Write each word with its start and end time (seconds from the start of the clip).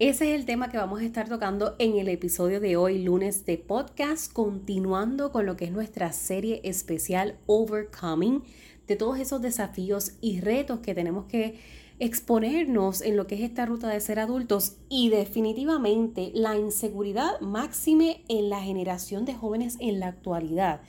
Ese 0.00 0.34
es 0.34 0.40
el 0.40 0.44
tema 0.44 0.70
que 0.70 0.76
vamos 0.76 1.00
a 1.00 1.04
estar 1.04 1.28
tocando 1.28 1.76
en 1.78 1.96
el 1.98 2.08
episodio 2.08 2.58
de 2.58 2.76
hoy, 2.76 3.00
lunes 3.04 3.46
de 3.46 3.58
podcast, 3.58 4.32
continuando 4.32 5.30
con 5.30 5.46
lo 5.46 5.56
que 5.56 5.66
es 5.66 5.70
nuestra 5.70 6.12
serie 6.12 6.60
especial 6.64 7.36
Overcoming, 7.46 8.42
de 8.88 8.96
todos 8.96 9.20
esos 9.20 9.40
desafíos 9.40 10.16
y 10.20 10.40
retos 10.40 10.80
que 10.80 10.96
tenemos 10.96 11.26
que 11.26 11.60
exponernos 12.00 13.02
en 13.02 13.16
lo 13.16 13.28
que 13.28 13.36
es 13.36 13.42
esta 13.42 13.66
ruta 13.66 13.88
de 13.88 14.00
ser 14.00 14.18
adultos 14.18 14.78
y 14.88 15.10
definitivamente 15.10 16.32
la 16.34 16.56
inseguridad 16.56 17.40
máxime 17.40 18.24
en 18.26 18.50
la 18.50 18.60
generación 18.60 19.24
de 19.24 19.34
jóvenes 19.34 19.76
en 19.78 20.00
la 20.00 20.08
actualidad 20.08 20.80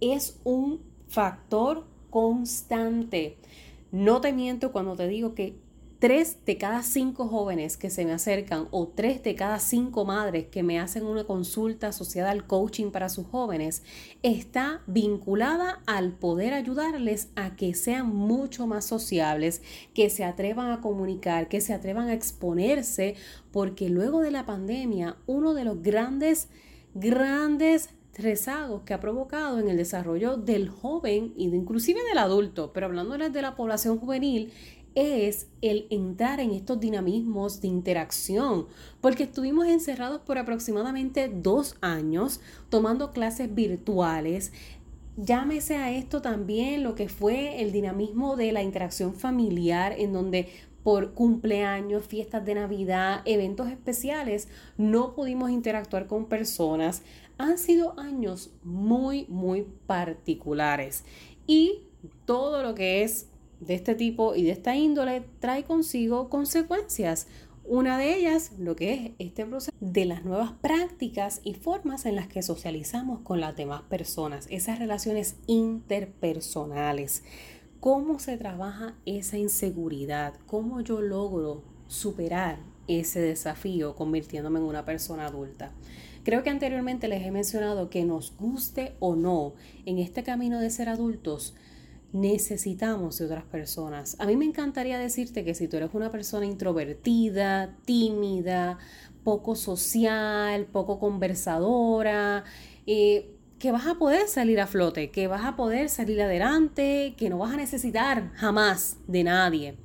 es 0.00 0.38
un 0.44 0.80
factor 1.08 1.86
constante. 2.08 3.36
No 3.90 4.20
te 4.20 4.32
miento 4.32 4.70
cuando 4.70 4.94
te 4.94 5.08
digo 5.08 5.34
que 5.34 5.63
tres 6.04 6.36
de 6.44 6.58
cada 6.58 6.82
cinco 6.82 7.28
jóvenes 7.28 7.78
que 7.78 7.88
se 7.88 8.04
me 8.04 8.12
acercan 8.12 8.68
o 8.72 8.88
tres 8.88 9.22
de 9.22 9.34
cada 9.34 9.58
cinco 9.58 10.04
madres 10.04 10.48
que 10.48 10.62
me 10.62 10.78
hacen 10.78 11.06
una 11.06 11.24
consulta 11.24 11.88
asociada 11.88 12.30
al 12.30 12.46
coaching 12.46 12.90
para 12.90 13.08
sus 13.08 13.26
jóvenes 13.26 13.82
está 14.22 14.82
vinculada 14.86 15.80
al 15.86 16.12
poder 16.12 16.52
ayudarles 16.52 17.30
a 17.36 17.56
que 17.56 17.72
sean 17.72 18.14
mucho 18.14 18.66
más 18.66 18.84
sociables, 18.84 19.62
que 19.94 20.10
se 20.10 20.24
atrevan 20.24 20.72
a 20.72 20.82
comunicar, 20.82 21.48
que 21.48 21.62
se 21.62 21.72
atrevan 21.72 22.08
a 22.08 22.12
exponerse, 22.12 23.14
porque 23.50 23.88
luego 23.88 24.20
de 24.20 24.30
la 24.30 24.44
pandemia 24.44 25.16
uno 25.24 25.54
de 25.54 25.64
los 25.64 25.80
grandes, 25.80 26.48
grandes 26.92 27.88
rezagos 28.18 28.82
que 28.82 28.94
ha 28.94 29.00
provocado 29.00 29.58
en 29.58 29.68
el 29.68 29.78
desarrollo 29.78 30.36
del 30.36 30.68
joven 30.68 31.32
y 31.34 31.48
de, 31.48 31.56
inclusive 31.56 32.00
del 32.04 32.18
adulto, 32.18 32.72
pero 32.74 32.86
hablándoles 32.86 33.32
de 33.32 33.42
la 33.42 33.56
población 33.56 33.98
juvenil, 33.98 34.52
es 34.94 35.48
el 35.60 35.86
entrar 35.90 36.40
en 36.40 36.50
estos 36.52 36.80
dinamismos 36.80 37.60
de 37.60 37.68
interacción, 37.68 38.66
porque 39.00 39.24
estuvimos 39.24 39.66
encerrados 39.66 40.20
por 40.20 40.38
aproximadamente 40.38 41.28
dos 41.28 41.76
años 41.80 42.40
tomando 42.68 43.12
clases 43.12 43.54
virtuales. 43.54 44.52
Llámese 45.16 45.76
a 45.76 45.92
esto 45.92 46.22
también 46.22 46.82
lo 46.82 46.94
que 46.94 47.08
fue 47.08 47.62
el 47.62 47.72
dinamismo 47.72 48.36
de 48.36 48.52
la 48.52 48.62
interacción 48.62 49.14
familiar, 49.14 49.94
en 49.98 50.12
donde 50.12 50.48
por 50.84 51.14
cumpleaños, 51.14 52.06
fiestas 52.06 52.44
de 52.44 52.54
Navidad, 52.54 53.22
eventos 53.24 53.68
especiales, 53.68 54.48
no 54.76 55.14
pudimos 55.14 55.50
interactuar 55.50 56.06
con 56.06 56.26
personas. 56.26 57.02
Han 57.38 57.56
sido 57.56 57.98
años 57.98 58.52
muy, 58.62 59.24
muy 59.28 59.66
particulares. 59.86 61.04
Y 61.46 61.84
todo 62.26 62.62
lo 62.62 62.74
que 62.74 63.02
es 63.02 63.28
de 63.66 63.74
este 63.74 63.94
tipo 63.94 64.34
y 64.34 64.44
de 64.44 64.50
esta 64.50 64.76
índole 64.76 65.24
trae 65.40 65.64
consigo 65.64 66.28
consecuencias. 66.28 67.26
Una 67.66 67.96
de 67.96 68.14
ellas, 68.14 68.52
lo 68.58 68.76
que 68.76 68.92
es 68.92 69.10
este 69.18 69.46
proceso 69.46 69.72
de 69.80 70.04
las 70.04 70.24
nuevas 70.24 70.52
prácticas 70.52 71.40
y 71.44 71.54
formas 71.54 72.04
en 72.04 72.14
las 72.14 72.28
que 72.28 72.42
socializamos 72.42 73.20
con 73.20 73.40
las 73.40 73.56
demás 73.56 73.82
personas, 73.82 74.46
esas 74.50 74.78
relaciones 74.78 75.36
interpersonales. 75.46 77.22
¿Cómo 77.80 78.18
se 78.18 78.36
trabaja 78.36 78.96
esa 79.06 79.38
inseguridad? 79.38 80.34
¿Cómo 80.46 80.82
yo 80.82 81.00
logro 81.00 81.62
superar 81.86 82.58
ese 82.86 83.20
desafío 83.20 83.94
convirtiéndome 83.94 84.58
en 84.58 84.66
una 84.66 84.84
persona 84.84 85.26
adulta? 85.26 85.72
Creo 86.22 86.42
que 86.42 86.50
anteriormente 86.50 87.08
les 87.08 87.22
he 87.22 87.30
mencionado 87.30 87.90
que 87.90 88.04
nos 88.04 88.34
guste 88.38 88.94
o 89.00 89.14
no 89.14 89.52
en 89.84 89.98
este 89.98 90.22
camino 90.22 90.58
de 90.58 90.70
ser 90.70 90.88
adultos, 90.88 91.54
necesitamos 92.14 93.18
de 93.18 93.26
otras 93.26 93.44
personas. 93.44 94.16
A 94.20 94.26
mí 94.26 94.36
me 94.36 94.44
encantaría 94.44 94.98
decirte 94.98 95.44
que 95.44 95.54
si 95.54 95.66
tú 95.66 95.76
eres 95.76 95.90
una 95.94 96.12
persona 96.12 96.46
introvertida, 96.46 97.76
tímida, 97.84 98.78
poco 99.24 99.56
social, 99.56 100.66
poco 100.66 101.00
conversadora, 101.00 102.44
eh, 102.86 103.34
que 103.58 103.72
vas 103.72 103.86
a 103.86 103.96
poder 103.96 104.28
salir 104.28 104.60
a 104.60 104.68
flote, 104.68 105.10
que 105.10 105.26
vas 105.26 105.44
a 105.44 105.56
poder 105.56 105.88
salir 105.88 106.22
adelante, 106.22 107.14
que 107.16 107.28
no 107.30 107.38
vas 107.38 107.52
a 107.52 107.56
necesitar 107.56 108.30
jamás 108.34 108.98
de 109.08 109.24
nadie. 109.24 109.76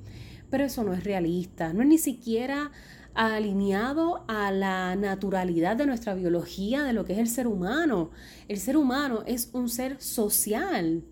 Pero 0.50 0.64
eso 0.64 0.84
no 0.84 0.92
es 0.92 1.02
realista, 1.02 1.72
no 1.72 1.82
es 1.82 1.88
ni 1.88 1.98
siquiera 1.98 2.70
alineado 3.14 4.24
a 4.28 4.50
la 4.50 4.96
naturalidad 4.96 5.76
de 5.76 5.86
nuestra 5.86 6.14
biología, 6.14 6.84
de 6.84 6.92
lo 6.92 7.04
que 7.04 7.14
es 7.14 7.18
el 7.18 7.28
ser 7.28 7.46
humano. 7.46 8.10
El 8.48 8.58
ser 8.58 8.76
humano 8.76 9.22
es 9.26 9.50
un 9.52 9.68
ser 9.68 10.00
social, 10.00 11.04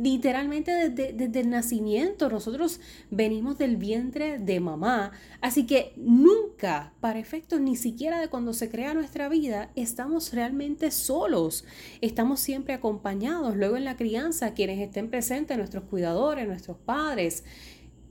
literalmente 0.00 0.90
desde, 0.90 1.40
el 1.40 1.50
nacimiento. 1.50 2.28
Nosotros 2.28 2.80
venimos 3.10 3.58
del 3.58 3.76
vientre 3.76 4.38
de 4.38 4.60
mamá, 4.60 5.12
así 5.40 5.66
que 5.66 5.92
nunca, 5.96 6.92
para 7.00 7.18
efectos 7.18 7.60
ni 7.60 7.76
siquiera 7.76 8.20
de 8.20 8.28
cuando 8.28 8.52
se 8.52 8.70
crea 8.70 8.94
nuestra 8.94 9.28
vida, 9.28 9.70
estamos 9.74 10.32
realmente 10.32 10.90
solos. 10.90 11.64
Estamos 12.00 12.40
siempre 12.40 12.74
acompañados. 12.74 13.56
Luego 13.56 13.76
en 13.76 13.84
la 13.84 13.96
crianza, 13.96 14.54
quienes 14.54 14.80
estén 14.80 15.10
presentes, 15.10 15.56
nuestros 15.56 15.84
cuidadores, 15.84 16.46
nuestros 16.46 16.76
padres. 16.78 17.44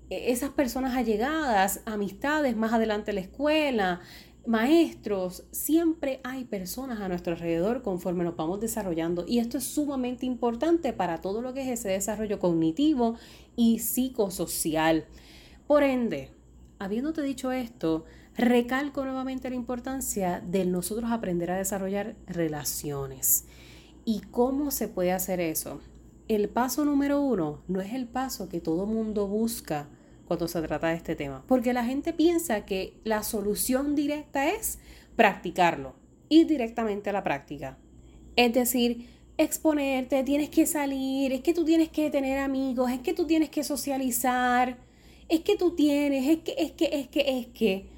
E-, 0.09 0.31
esas 0.31 0.51
personas 0.51 0.95
allegadas, 0.95 1.81
amistades 1.85 2.55
más 2.55 2.73
adelante 2.73 3.11
en 3.11 3.15
la 3.15 3.21
escuela, 3.21 4.01
maestros, 4.47 5.43
siempre 5.51 6.19
hay 6.23 6.45
personas 6.45 6.99
a 7.01 7.07
nuestro 7.07 7.33
alrededor 7.33 7.81
conforme 7.81 8.23
nos 8.23 8.35
vamos 8.35 8.59
desarrollando 8.59 9.25
y 9.27 9.39
esto 9.39 9.57
es 9.57 9.63
sumamente 9.63 10.25
importante 10.25 10.93
para 10.93 11.19
todo 11.21 11.41
lo 11.41 11.53
que 11.53 11.61
es 11.61 11.79
ese 11.79 11.89
desarrollo 11.89 12.39
cognitivo 12.39 13.15
y 13.55 13.79
psicosocial. 13.79 15.05
Por 15.67 15.83
ende, 15.83 16.29
habiéndote 16.77 17.23
dicho 17.23 17.51
esto, 17.51 18.05
recalco 18.37 19.03
nuevamente 19.03 19.49
la 19.49 19.55
importancia 19.55 20.43
de 20.45 20.65
nosotros 20.65 21.11
aprender 21.11 21.49
a 21.49 21.57
desarrollar 21.57 22.15
relaciones. 22.27 23.45
¿Y 24.03 24.19
cómo 24.29 24.69
se 24.69 24.87
puede 24.87 25.11
hacer 25.11 25.39
eso? 25.39 25.79
El 26.27 26.49
paso 26.49 26.85
número 26.85 27.21
uno 27.21 27.63
no 27.67 27.81
es 27.81 27.93
el 27.93 28.07
paso 28.07 28.49
que 28.49 28.61
todo 28.61 28.85
mundo 28.85 29.27
busca 29.27 29.87
cuando 30.27 30.47
se 30.47 30.61
trata 30.61 30.89
de 30.89 30.95
este 30.95 31.15
tema. 31.15 31.43
Porque 31.47 31.73
la 31.73 31.85
gente 31.85 32.13
piensa 32.13 32.65
que 32.65 32.93
la 33.03 33.23
solución 33.23 33.95
directa 33.95 34.49
es 34.49 34.79
practicarlo, 35.15 35.95
ir 36.29 36.47
directamente 36.47 37.09
a 37.09 37.13
la 37.13 37.23
práctica. 37.23 37.77
Es 38.35 38.53
decir, 38.53 39.07
exponerte, 39.37 40.23
tienes 40.23 40.49
que 40.49 40.65
salir, 40.65 41.31
es 41.31 41.41
que 41.41 41.53
tú 41.53 41.65
tienes 41.65 41.89
que 41.89 42.09
tener 42.09 42.39
amigos, 42.39 42.91
es 42.91 42.99
que 42.99 43.13
tú 43.13 43.25
tienes 43.25 43.49
que 43.49 43.63
socializar, 43.63 44.77
es 45.29 45.41
que 45.41 45.55
tú 45.57 45.75
tienes, 45.75 46.27
es 46.27 46.39
que, 46.39 46.55
es 46.57 46.71
que, 46.71 46.89
es 46.91 47.07
que, 47.07 47.39
es 47.39 47.47
que. 47.47 47.95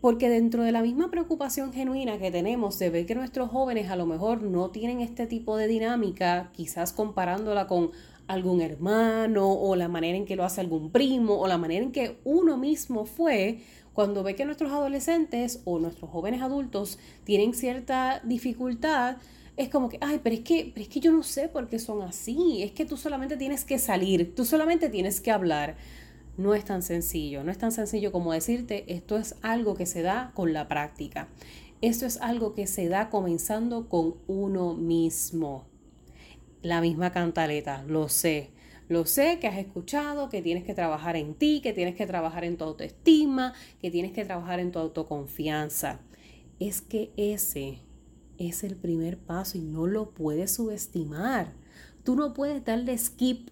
Porque 0.00 0.28
dentro 0.28 0.64
de 0.64 0.72
la 0.72 0.82
misma 0.82 1.10
preocupación 1.12 1.72
genuina 1.72 2.18
que 2.18 2.32
tenemos 2.32 2.78
de 2.80 2.90
ver 2.90 3.06
que 3.06 3.14
nuestros 3.14 3.50
jóvenes 3.50 3.88
a 3.88 3.94
lo 3.94 4.04
mejor 4.04 4.42
no 4.42 4.70
tienen 4.70 5.00
este 5.00 5.28
tipo 5.28 5.56
de 5.56 5.68
dinámica, 5.68 6.50
quizás 6.52 6.92
comparándola 6.92 7.68
con 7.68 7.92
algún 8.26 8.60
hermano 8.60 9.52
o 9.52 9.76
la 9.76 9.88
manera 9.88 10.16
en 10.16 10.24
que 10.24 10.36
lo 10.36 10.44
hace 10.44 10.60
algún 10.60 10.90
primo 10.90 11.40
o 11.40 11.46
la 11.46 11.58
manera 11.58 11.84
en 11.84 11.92
que 11.92 12.18
uno 12.24 12.56
mismo 12.56 13.04
fue, 13.04 13.60
cuando 13.92 14.22
ve 14.22 14.34
que 14.34 14.44
nuestros 14.44 14.72
adolescentes 14.72 15.60
o 15.64 15.78
nuestros 15.78 16.10
jóvenes 16.10 16.42
adultos 16.42 16.98
tienen 17.24 17.54
cierta 17.54 18.20
dificultad, 18.24 19.16
es 19.56 19.68
como 19.68 19.88
que, 19.88 19.98
ay, 20.00 20.20
pero 20.22 20.34
es 20.34 20.42
que, 20.42 20.70
pero 20.72 20.82
es 20.82 20.88
que 20.88 21.00
yo 21.00 21.12
no 21.12 21.22
sé 21.22 21.48
por 21.48 21.68
qué 21.68 21.78
son 21.78 22.02
así, 22.02 22.62
es 22.62 22.72
que 22.72 22.86
tú 22.86 22.96
solamente 22.96 23.36
tienes 23.36 23.64
que 23.64 23.78
salir, 23.78 24.34
tú 24.34 24.44
solamente 24.44 24.88
tienes 24.88 25.20
que 25.20 25.30
hablar. 25.30 25.76
No 26.38 26.54
es 26.54 26.64
tan 26.64 26.82
sencillo, 26.82 27.44
no 27.44 27.50
es 27.50 27.58
tan 27.58 27.72
sencillo 27.72 28.10
como 28.10 28.32
decirte, 28.32 28.90
esto 28.94 29.18
es 29.18 29.34
algo 29.42 29.74
que 29.74 29.84
se 29.84 30.00
da 30.00 30.32
con 30.34 30.54
la 30.54 30.66
práctica. 30.66 31.28
Esto 31.82 32.06
es 32.06 32.16
algo 32.22 32.54
que 32.54 32.66
se 32.66 32.88
da 32.88 33.10
comenzando 33.10 33.90
con 33.90 34.14
uno 34.26 34.72
mismo 34.74 35.66
la 36.62 36.80
misma 36.80 37.12
cantaleta, 37.12 37.84
lo 37.86 38.08
sé. 38.08 38.50
Lo 38.88 39.06
sé 39.06 39.38
que 39.40 39.46
has 39.46 39.58
escuchado, 39.58 40.28
que 40.28 40.42
tienes 40.42 40.64
que 40.64 40.74
trabajar 40.74 41.16
en 41.16 41.34
ti, 41.34 41.60
que 41.62 41.72
tienes 41.72 41.94
que 41.94 42.06
trabajar 42.06 42.44
en 42.44 42.56
tu 42.56 42.64
autoestima, 42.64 43.54
que 43.80 43.90
tienes 43.90 44.12
que 44.12 44.24
trabajar 44.24 44.60
en 44.60 44.70
tu 44.70 44.78
autoconfianza. 44.78 46.00
Es 46.58 46.82
que 46.82 47.10
ese 47.16 47.78
es 48.38 48.64
el 48.64 48.76
primer 48.76 49.18
paso 49.18 49.58
y 49.58 49.62
no 49.62 49.86
lo 49.86 50.10
puedes 50.10 50.54
subestimar. 50.54 51.52
Tú 52.04 52.16
no 52.16 52.34
puedes 52.34 52.64
darle 52.64 52.96
skip 52.98 53.50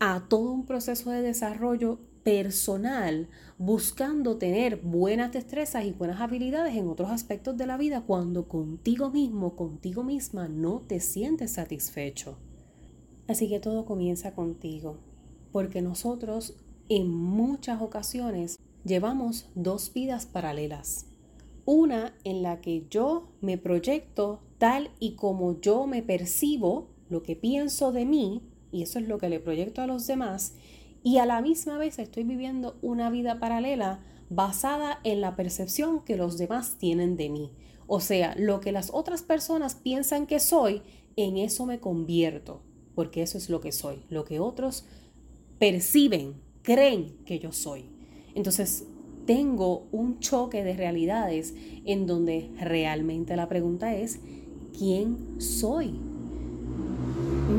a 0.00 0.26
todo 0.28 0.50
un 0.50 0.66
proceso 0.66 1.10
de 1.10 1.22
desarrollo 1.22 2.00
personal 2.22 3.28
buscando 3.58 4.36
tener 4.36 4.76
buenas 4.76 5.32
destrezas 5.32 5.84
y 5.84 5.92
buenas 5.92 6.20
habilidades 6.20 6.76
en 6.76 6.88
otros 6.88 7.10
aspectos 7.10 7.56
de 7.56 7.66
la 7.66 7.76
vida 7.76 8.02
cuando 8.02 8.48
contigo 8.48 9.10
mismo, 9.10 9.56
contigo 9.56 10.02
misma 10.02 10.48
no 10.48 10.80
te 10.80 11.00
sientes 11.00 11.52
satisfecho. 11.52 12.38
Así 13.28 13.48
que 13.48 13.60
todo 13.60 13.84
comienza 13.84 14.34
contigo, 14.34 14.98
porque 15.52 15.82
nosotros 15.82 16.56
en 16.88 17.08
muchas 17.08 17.80
ocasiones 17.80 18.58
llevamos 18.84 19.50
dos 19.54 19.92
vidas 19.92 20.26
paralelas. 20.26 21.06
Una 21.64 22.14
en 22.24 22.42
la 22.42 22.60
que 22.60 22.86
yo 22.90 23.28
me 23.40 23.58
proyecto 23.58 24.40
tal 24.58 24.90
y 24.98 25.14
como 25.14 25.60
yo 25.60 25.86
me 25.86 26.02
percibo, 26.02 26.88
lo 27.08 27.22
que 27.22 27.36
pienso 27.36 27.92
de 27.92 28.04
mí, 28.04 28.42
y 28.72 28.82
eso 28.82 28.98
es 28.98 29.06
lo 29.06 29.18
que 29.18 29.28
le 29.28 29.38
proyecto 29.38 29.82
a 29.82 29.86
los 29.86 30.06
demás, 30.06 30.54
y 31.02 31.18
a 31.18 31.26
la 31.26 31.40
misma 31.40 31.78
vez 31.78 31.98
estoy 31.98 32.24
viviendo 32.24 32.78
una 32.82 33.10
vida 33.10 33.40
paralela 33.40 34.00
basada 34.30 35.00
en 35.04 35.20
la 35.20 35.36
percepción 35.36 36.04
que 36.04 36.16
los 36.16 36.38
demás 36.38 36.76
tienen 36.78 37.16
de 37.16 37.28
mí. 37.28 37.50
O 37.86 38.00
sea, 38.00 38.34
lo 38.38 38.60
que 38.60 38.72
las 38.72 38.90
otras 38.92 39.22
personas 39.22 39.74
piensan 39.74 40.26
que 40.26 40.40
soy, 40.40 40.82
en 41.16 41.36
eso 41.36 41.66
me 41.66 41.80
convierto, 41.80 42.62
porque 42.94 43.22
eso 43.22 43.36
es 43.36 43.50
lo 43.50 43.60
que 43.60 43.72
soy, 43.72 44.02
lo 44.08 44.24
que 44.24 44.40
otros 44.40 44.86
perciben, 45.58 46.40
creen 46.62 47.18
que 47.26 47.38
yo 47.38 47.52
soy. 47.52 47.90
Entonces, 48.34 48.86
tengo 49.26 49.86
un 49.92 50.20
choque 50.20 50.64
de 50.64 50.74
realidades 50.74 51.54
en 51.84 52.06
donde 52.06 52.50
realmente 52.58 53.36
la 53.36 53.48
pregunta 53.48 53.94
es, 53.94 54.20
¿quién 54.76 55.40
soy? 55.40 56.00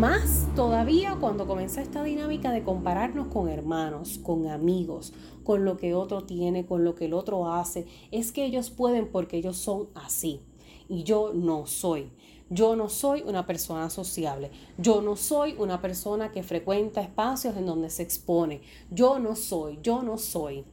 Más 0.04 0.50
todavía 0.54 1.16
cuando 1.18 1.48
comienza 1.48 1.82
esta 1.82 2.04
dinámica 2.04 2.52
de 2.52 2.62
compararnos 2.62 3.28
con 3.28 3.48
hermanos, 3.48 4.20
con 4.22 4.48
amigos, 4.48 5.14
con 5.46 5.64
lo 5.64 5.78
que 5.78 5.94
otro 5.94 6.26
tiene, 6.26 6.66
con 6.66 6.84
lo 6.84 6.94
que 6.94 7.06
el 7.06 7.14
otro 7.14 7.50
hace, 7.50 7.86
es 8.12 8.34
que 8.34 8.44
ellos 8.44 8.70
pueden 8.70 9.10
porque 9.10 9.38
ellos 9.38 9.56
son 9.56 9.88
así 9.96 10.42
y 10.90 11.04
yo 11.04 11.32
no 11.34 11.68
soy. 11.68 12.12
Yo 12.50 12.76
no 12.76 12.90
soy 12.90 13.22
una 13.22 13.46
persona 13.46 13.90
sociable. 13.90 14.52
Yo 14.78 15.02
no 15.02 15.16
soy 15.16 15.56
una 15.58 15.80
persona 15.80 16.34
que 16.34 16.44
frecuenta 16.44 17.02
espacios 17.02 17.56
en 17.56 17.66
donde 17.66 17.90
se 17.90 18.04
expone. 18.04 18.60
Yo 18.92 19.20
no 19.20 19.38
soy, 19.38 19.80
yo 19.82 20.04
no 20.04 20.18
soy. 20.18 20.66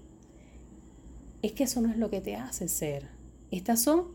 Es 1.41 1.53
que 1.53 1.63
eso 1.63 1.81
no 1.81 1.89
es 1.89 1.99
lo 1.99 2.11
que 2.11 2.21
te 2.21 2.35
hace 2.35 2.67
ser. 2.67 3.11
Estas 3.53 3.81
son, 3.81 4.09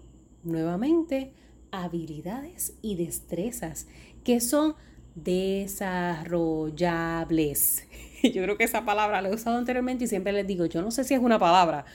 nuevamente, 0.44 1.32
habilidades 1.72 2.74
y 2.82 2.96
destrezas 2.96 3.88
que 4.26 4.42
son 4.42 4.76
desarrollables. 5.16 7.88
Yo 8.24 8.44
creo 8.44 8.58
que 8.58 8.66
esa 8.66 8.86
palabra 8.86 9.22
la 9.22 9.30
he 9.30 9.34
usado 9.34 9.58
anteriormente 9.58 10.06
y 10.06 10.08
siempre 10.08 10.34
les 10.34 10.46
digo, 10.46 10.66
yo 10.66 10.82
no 10.82 10.92
sé 10.92 11.04
si 11.04 11.14
es 11.14 11.20
una 11.20 11.40
palabra, 11.40 11.86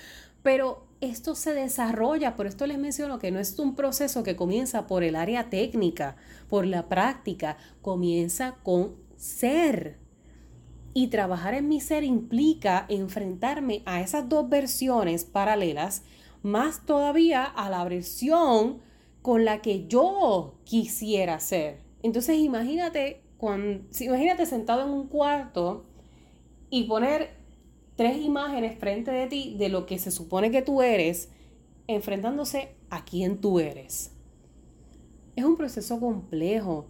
pero 0.42 0.86
esto 1.00 1.34
se 1.34 1.54
desarrolla, 1.54 2.36
por 2.36 2.46
esto 2.46 2.66
les 2.66 2.78
menciono 2.78 3.18
que 3.18 3.30
no 3.30 3.38
es 3.38 3.58
un 3.58 3.74
proceso 3.74 4.22
que 4.22 4.36
comienza 4.36 4.86
por 4.86 5.02
el 5.02 5.16
área 5.16 5.50
técnica, 5.50 6.16
por 6.48 6.66
la 6.66 6.88
práctica, 6.88 7.56
comienza 7.82 8.56
con 8.62 8.96
ser. 9.16 9.98
Y 10.92 11.08
trabajar 11.08 11.54
en 11.54 11.68
mi 11.68 11.80
ser 11.80 12.04
implica 12.04 12.86
enfrentarme 12.88 13.82
a 13.86 14.00
esas 14.00 14.28
dos 14.28 14.48
versiones 14.48 15.24
paralelas, 15.24 16.02
más 16.42 16.86
todavía 16.86 17.44
a 17.44 17.70
la 17.70 17.84
versión 17.84 18.80
con 19.22 19.44
la 19.44 19.62
que 19.62 19.86
yo 19.86 20.58
quisiera 20.64 21.38
ser. 21.40 21.89
Entonces 22.02 22.38
imagínate, 22.38 23.22
cuando, 23.36 23.84
imagínate 24.00 24.46
sentado 24.46 24.84
en 24.84 24.90
un 24.90 25.08
cuarto 25.08 25.84
y 26.70 26.84
poner 26.84 27.30
tres 27.96 28.18
imágenes 28.18 28.78
frente 28.78 29.10
de 29.10 29.26
ti 29.26 29.56
de 29.58 29.68
lo 29.68 29.86
que 29.86 29.98
se 29.98 30.10
supone 30.10 30.50
que 30.50 30.62
tú 30.62 30.82
eres, 30.82 31.30
enfrentándose 31.86 32.76
a 32.88 33.04
quién 33.04 33.40
tú 33.40 33.60
eres. 33.60 34.12
Es 35.36 35.44
un 35.44 35.56
proceso 35.56 36.00
complejo. 36.00 36.86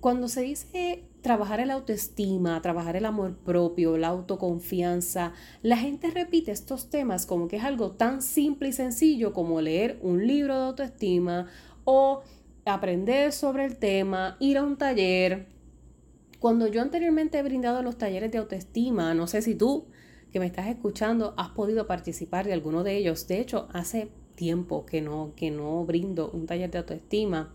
Cuando 0.00 0.28
se 0.28 0.42
dice 0.42 1.04
trabajar 1.22 1.60
el 1.60 1.70
autoestima, 1.70 2.60
trabajar 2.62 2.96
el 2.96 3.04
amor 3.04 3.36
propio, 3.38 3.96
la 3.96 4.08
autoconfianza, 4.08 5.32
la 5.62 5.76
gente 5.76 6.10
repite 6.10 6.52
estos 6.52 6.90
temas 6.90 7.26
como 7.26 7.48
que 7.48 7.56
es 7.56 7.64
algo 7.64 7.92
tan 7.92 8.22
simple 8.22 8.68
y 8.68 8.72
sencillo 8.72 9.32
como 9.32 9.60
leer 9.60 9.98
un 10.02 10.26
libro 10.26 10.54
de 10.54 10.66
autoestima 10.66 11.46
o 11.84 12.22
aprender 12.74 13.32
sobre 13.32 13.64
el 13.64 13.76
tema, 13.76 14.36
ir 14.40 14.58
a 14.58 14.64
un 14.64 14.76
taller. 14.76 15.46
Cuando 16.38 16.68
yo 16.68 16.82
anteriormente 16.82 17.38
he 17.38 17.42
brindado 17.42 17.82
los 17.82 17.98
talleres 17.98 18.30
de 18.30 18.38
autoestima, 18.38 19.14
no 19.14 19.26
sé 19.26 19.42
si 19.42 19.54
tú 19.54 19.86
que 20.32 20.40
me 20.40 20.46
estás 20.46 20.68
escuchando 20.68 21.34
has 21.36 21.50
podido 21.50 21.86
participar 21.86 22.46
de 22.46 22.52
alguno 22.52 22.84
de 22.84 22.96
ellos. 22.96 23.26
De 23.26 23.40
hecho, 23.40 23.68
hace 23.72 24.10
tiempo 24.34 24.86
que 24.86 25.00
no, 25.00 25.32
que 25.34 25.50
no 25.50 25.84
brindo 25.84 26.30
un 26.30 26.46
taller 26.46 26.70
de 26.70 26.78
autoestima. 26.78 27.52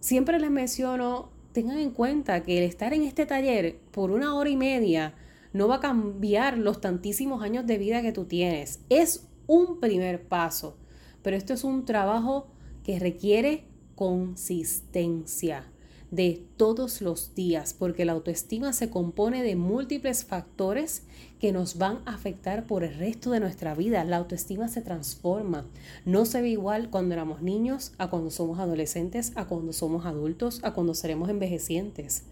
Siempre 0.00 0.38
les 0.38 0.50
menciono, 0.50 1.30
tengan 1.52 1.78
en 1.78 1.90
cuenta 1.90 2.42
que 2.42 2.58
el 2.58 2.64
estar 2.64 2.94
en 2.94 3.02
este 3.02 3.26
taller 3.26 3.78
por 3.90 4.10
una 4.10 4.34
hora 4.34 4.48
y 4.48 4.56
media 4.56 5.14
no 5.52 5.68
va 5.68 5.76
a 5.76 5.80
cambiar 5.80 6.58
los 6.58 6.80
tantísimos 6.80 7.42
años 7.42 7.66
de 7.66 7.78
vida 7.78 8.02
que 8.02 8.12
tú 8.12 8.24
tienes. 8.24 8.80
Es 8.88 9.26
un 9.46 9.80
primer 9.80 10.26
paso, 10.28 10.76
pero 11.22 11.36
esto 11.36 11.54
es 11.54 11.64
un 11.64 11.84
trabajo 11.84 12.48
que 12.84 12.98
requiere 12.98 13.64
consistencia 13.96 15.64
de 16.10 16.44
todos 16.56 17.00
los 17.00 17.34
días, 17.34 17.74
porque 17.76 18.04
la 18.04 18.12
autoestima 18.12 18.72
se 18.72 18.90
compone 18.90 19.42
de 19.42 19.56
múltiples 19.56 20.24
factores 20.24 21.02
que 21.40 21.52
nos 21.52 21.78
van 21.78 21.98
a 22.06 22.14
afectar 22.14 22.66
por 22.66 22.84
el 22.84 22.94
resto 22.94 23.32
de 23.32 23.40
nuestra 23.40 23.74
vida. 23.74 24.04
La 24.04 24.18
autoestima 24.18 24.68
se 24.68 24.82
transforma. 24.82 25.66
No 26.04 26.24
se 26.24 26.40
ve 26.40 26.50
igual 26.50 26.90
cuando 26.90 27.14
éramos 27.14 27.42
niños, 27.42 27.92
a 27.98 28.08
cuando 28.08 28.30
somos 28.30 28.60
adolescentes, 28.60 29.32
a 29.34 29.46
cuando 29.46 29.72
somos 29.72 30.06
adultos, 30.06 30.60
a 30.62 30.72
cuando 30.72 30.94
seremos 30.94 31.28
envejecientes. 31.28 32.22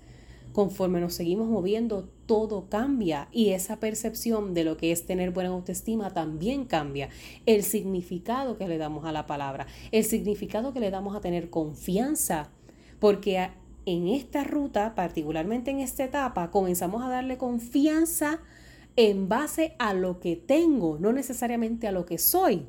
Conforme 0.55 1.01
nos 1.01 1.15
seguimos 1.15 1.49
moviendo, 1.49 2.09
todo 2.27 2.69
cambia 2.69 3.27
y 3.33 3.49
esa 3.49 3.81
percepción 3.81 4.55
de 4.55 4.63
lo 4.63 4.77
que 4.77 4.93
es 4.93 5.05
tener 5.05 5.33
buena 5.33 5.51
autoestima 5.51 6.15
también 6.15 6.65
cambia. 6.65 7.09
El 7.45 7.65
significado 7.65 8.57
que 8.57 8.69
le 8.69 8.79
damos 8.79 9.05
a 9.05 9.11
la 9.11 9.27
palabra, 9.27 9.67
el 9.91 10.05
significado 10.05 10.73
que 10.73 10.79
le 10.79 10.93
damos 10.93 11.17
a 11.17 11.21
tener 11.21 11.51
confianza, 11.51 12.53
porque 13.01 13.51
en 13.85 14.07
esta 14.07 14.45
ruta, 14.45 14.95
particularmente 14.95 15.73
en 15.73 15.81
esta 15.81 16.05
etapa, 16.05 16.53
comenzamos 16.53 17.03
a 17.03 17.09
darle 17.09 17.37
confianza 17.37 18.39
en 18.95 19.29
base 19.29 19.75
a 19.81 19.93
lo 19.93 20.21
que 20.21 20.37
tengo, 20.37 20.99
no 21.01 21.13
necesariamente 21.13 21.89
a 21.89 21.93
lo 21.93 22.07
que 22.07 22.19
soy. 22.19 22.65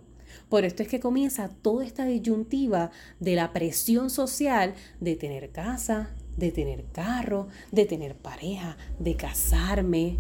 Por 0.49 0.65
esto 0.65 0.81
es 0.81 0.89
que 0.89 0.99
comienza 0.99 1.49
toda 1.49 1.85
esta 1.85 2.03
disyuntiva 2.05 2.89
de 3.19 3.35
la 3.35 3.53
presión 3.53 4.09
social 4.09 4.73
de 4.99 5.15
tener 5.15 5.51
casa, 5.51 6.15
de 6.37 6.51
tener 6.51 6.85
carro, 6.91 7.47
de 7.71 7.85
tener 7.85 8.15
pareja, 8.15 8.77
de 8.99 9.15
casarme, 9.15 10.17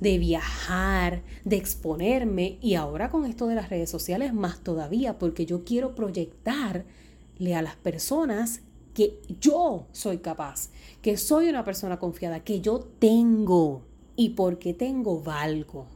de 0.00 0.18
viajar, 0.18 1.22
de 1.44 1.56
exponerme 1.56 2.58
y 2.60 2.74
ahora 2.74 3.10
con 3.10 3.24
esto 3.24 3.46
de 3.46 3.54
las 3.54 3.70
redes 3.70 3.90
sociales 3.90 4.34
más 4.34 4.60
todavía 4.60 5.18
porque 5.18 5.46
yo 5.46 5.64
quiero 5.64 5.94
proyectarle 5.94 7.54
a 7.54 7.62
las 7.62 7.76
personas 7.76 8.60
que 8.92 9.20
yo 9.40 9.86
soy 9.92 10.18
capaz, 10.18 10.70
que 11.02 11.16
soy 11.16 11.48
una 11.48 11.64
persona 11.64 11.98
confiada, 11.98 12.44
que 12.44 12.60
yo 12.60 12.80
tengo 12.80 13.82
y 14.16 14.30
porque 14.30 14.72
tengo 14.72 15.20
valgo. 15.20 15.86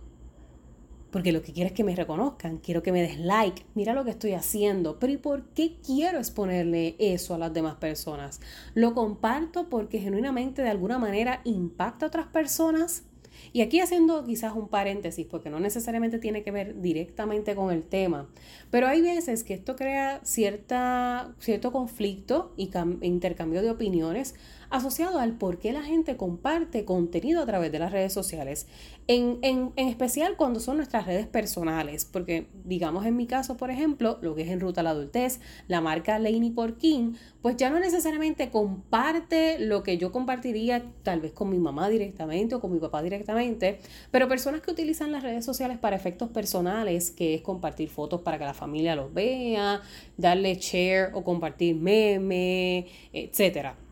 Porque 1.10 1.32
lo 1.32 1.42
que 1.42 1.52
quiero 1.52 1.68
es 1.68 1.72
que 1.72 1.84
me 1.84 1.96
reconozcan, 1.96 2.58
quiero 2.58 2.82
que 2.82 2.92
me 2.92 3.02
des 3.02 3.18
like, 3.18 3.64
mira 3.74 3.94
lo 3.94 4.04
que 4.04 4.10
estoy 4.10 4.34
haciendo, 4.34 4.98
pero 4.98 5.12
¿y 5.12 5.16
por 5.16 5.44
qué 5.54 5.76
quiero 5.84 6.18
exponerle 6.18 6.96
eso 6.98 7.34
a 7.34 7.38
las 7.38 7.52
demás 7.54 7.76
personas? 7.76 8.40
¿Lo 8.74 8.94
comparto 8.94 9.68
porque 9.68 10.00
genuinamente 10.00 10.62
de 10.62 10.68
alguna 10.68 10.98
manera 10.98 11.40
impacta 11.44 12.06
a 12.06 12.08
otras 12.08 12.26
personas? 12.26 13.04
Y 13.52 13.62
aquí 13.62 13.80
haciendo 13.80 14.24
quizás 14.24 14.54
un 14.54 14.68
paréntesis, 14.68 15.26
porque 15.26 15.48
no 15.48 15.60
necesariamente 15.60 16.18
tiene 16.18 16.42
que 16.42 16.50
ver 16.50 16.80
directamente 16.80 17.54
con 17.54 17.72
el 17.72 17.84
tema, 17.84 18.28
pero 18.70 18.88
hay 18.88 19.00
veces 19.00 19.44
que 19.44 19.54
esto 19.54 19.76
crea 19.76 20.20
cierta, 20.24 21.34
cierto 21.38 21.72
conflicto 21.72 22.52
y 22.56 22.70
intercambio 23.00 23.62
de 23.62 23.70
opiniones 23.70 24.34
asociado 24.70 25.18
al 25.18 25.32
por 25.32 25.58
qué 25.58 25.72
la 25.72 25.82
gente 25.82 26.16
comparte 26.16 26.84
contenido 26.84 27.42
a 27.42 27.46
través 27.46 27.72
de 27.72 27.78
las 27.78 27.92
redes 27.92 28.12
sociales, 28.12 28.66
en, 29.06 29.38
en, 29.42 29.72
en, 29.76 29.88
especial 29.88 30.36
cuando 30.36 30.60
son 30.60 30.76
nuestras 30.76 31.06
redes 31.06 31.26
personales, 31.26 32.04
porque 32.04 32.48
digamos 32.64 33.06
en 33.06 33.16
mi 33.16 33.26
caso, 33.26 33.56
por 33.56 33.70
ejemplo, 33.70 34.18
lo 34.20 34.34
que 34.34 34.42
es 34.42 34.48
en 34.48 34.60
Ruta 34.60 34.82
a 34.82 34.84
la 34.84 34.90
Adultez, 34.90 35.40
la 35.66 35.80
marca 35.80 36.18
Laney 36.18 36.50
Porkin, 36.50 37.16
pues 37.40 37.56
ya 37.56 37.70
no 37.70 37.78
necesariamente 37.80 38.50
comparte 38.50 39.58
lo 39.58 39.82
que 39.82 39.96
yo 39.96 40.12
compartiría 40.12 40.84
tal 41.02 41.20
vez 41.20 41.32
con 41.32 41.48
mi 41.48 41.58
mamá 41.58 41.88
directamente 41.88 42.54
o 42.54 42.60
con 42.60 42.72
mi 42.72 42.78
papá 42.78 43.02
directamente, 43.02 43.78
pero 44.10 44.28
personas 44.28 44.60
que 44.60 44.70
utilizan 44.70 45.12
las 45.12 45.22
redes 45.22 45.44
sociales 45.44 45.78
para 45.78 45.96
efectos 45.96 46.28
personales, 46.28 47.10
que 47.10 47.34
es 47.34 47.40
compartir 47.40 47.88
fotos 47.88 48.20
para 48.20 48.38
que 48.38 48.44
la 48.44 48.54
familia 48.54 48.94
los 48.94 49.12
vea, 49.14 49.80
darle 50.16 50.54
share 50.56 51.10
o 51.14 51.24
compartir 51.24 51.76
meme, 51.76 52.86
etcétera 53.12 53.87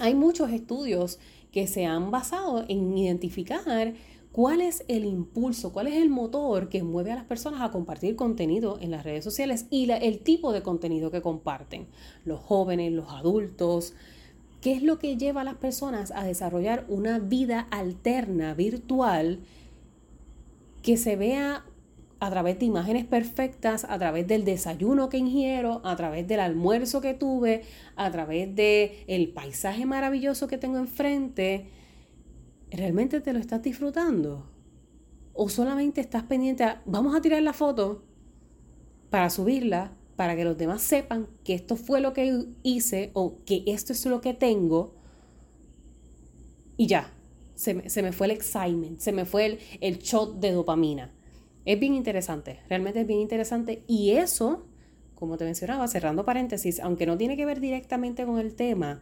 hay 0.00 0.14
muchos 0.14 0.50
estudios 0.50 1.18
que 1.50 1.66
se 1.66 1.86
han 1.86 2.10
basado 2.10 2.64
en 2.68 2.96
identificar 2.96 3.94
¿Cuál 4.32 4.62
es 4.62 4.82
el 4.88 5.04
impulso, 5.04 5.74
cuál 5.74 5.88
es 5.88 5.94
el 5.96 6.08
motor 6.08 6.70
que 6.70 6.82
mueve 6.82 7.12
a 7.12 7.16
las 7.16 7.24
personas 7.24 7.60
a 7.60 7.70
compartir 7.70 8.16
contenido 8.16 8.78
en 8.80 8.90
las 8.90 9.04
redes 9.04 9.22
sociales 9.22 9.66
y 9.68 9.90
el 9.90 10.20
tipo 10.20 10.54
de 10.54 10.62
contenido 10.62 11.10
que 11.10 11.20
comparten? 11.20 11.86
Los 12.24 12.40
jóvenes, 12.40 12.92
los 12.92 13.10
adultos. 13.10 13.92
¿Qué 14.62 14.72
es 14.72 14.82
lo 14.82 14.98
que 14.98 15.18
lleva 15.18 15.42
a 15.42 15.44
las 15.44 15.56
personas 15.56 16.12
a 16.12 16.24
desarrollar 16.24 16.86
una 16.88 17.18
vida 17.18 17.66
alterna, 17.70 18.54
virtual, 18.54 19.40
que 20.82 20.96
se 20.96 21.16
vea 21.16 21.66
a 22.22 22.30
través 22.30 22.56
de 22.60 22.66
imágenes 22.66 23.04
perfectas, 23.04 23.84
a 23.88 23.98
través 23.98 24.28
del 24.28 24.44
desayuno 24.44 25.08
que 25.08 25.18
ingiero, 25.18 25.80
a 25.82 25.96
través 25.96 26.28
del 26.28 26.38
almuerzo 26.38 27.00
que 27.00 27.14
tuve, 27.14 27.64
a 27.96 28.12
través 28.12 28.48
el 29.08 29.32
paisaje 29.32 29.86
maravilloso 29.86 30.46
que 30.46 30.56
tengo 30.56 30.78
enfrente? 30.78 31.66
¿realmente 32.70 33.20
te 33.20 33.32
lo 33.32 33.40
estás 33.40 33.60
disfrutando? 33.60 34.46
¿O 35.34 35.48
solamente 35.48 36.00
estás 36.00 36.22
pendiente 36.22 36.62
a, 36.62 36.80
vamos 36.86 37.16
a 37.16 37.20
tirar 37.20 37.42
la 37.42 37.52
foto 37.52 38.04
para 39.10 39.28
subirla, 39.28 39.92
para 40.14 40.36
que 40.36 40.44
los 40.44 40.56
demás 40.56 40.80
sepan 40.80 41.26
que 41.42 41.54
esto 41.54 41.74
fue 41.74 42.00
lo 42.00 42.12
que 42.12 42.46
hice 42.62 43.10
o 43.14 43.38
que 43.44 43.64
esto 43.66 43.92
es 43.92 44.06
lo 44.06 44.20
que 44.20 44.32
tengo? 44.32 44.94
Y 46.76 46.86
ya, 46.86 47.12
se 47.56 47.74
me, 47.74 48.12
fue 48.12 48.28
el 48.28 48.30
excitement, 48.30 49.00
se 49.00 49.10
me 49.10 49.24
fue 49.24 49.46
el, 49.46 49.58
el 49.80 49.98
shot 49.98 50.38
de 50.38 50.52
dopamina. 50.52 51.10
Es 51.64 51.78
bien 51.78 51.94
interesante, 51.94 52.60
realmente 52.68 53.00
es 53.00 53.06
bien 53.06 53.20
interesante. 53.20 53.82
Y 53.86 54.12
eso, 54.12 54.66
como 55.14 55.36
te 55.36 55.44
mencionaba, 55.44 55.86
cerrando 55.88 56.24
paréntesis, 56.24 56.80
aunque 56.80 57.06
no 57.06 57.16
tiene 57.16 57.36
que 57.36 57.46
ver 57.46 57.60
directamente 57.60 58.24
con 58.26 58.38
el 58.38 58.54
tema, 58.54 59.00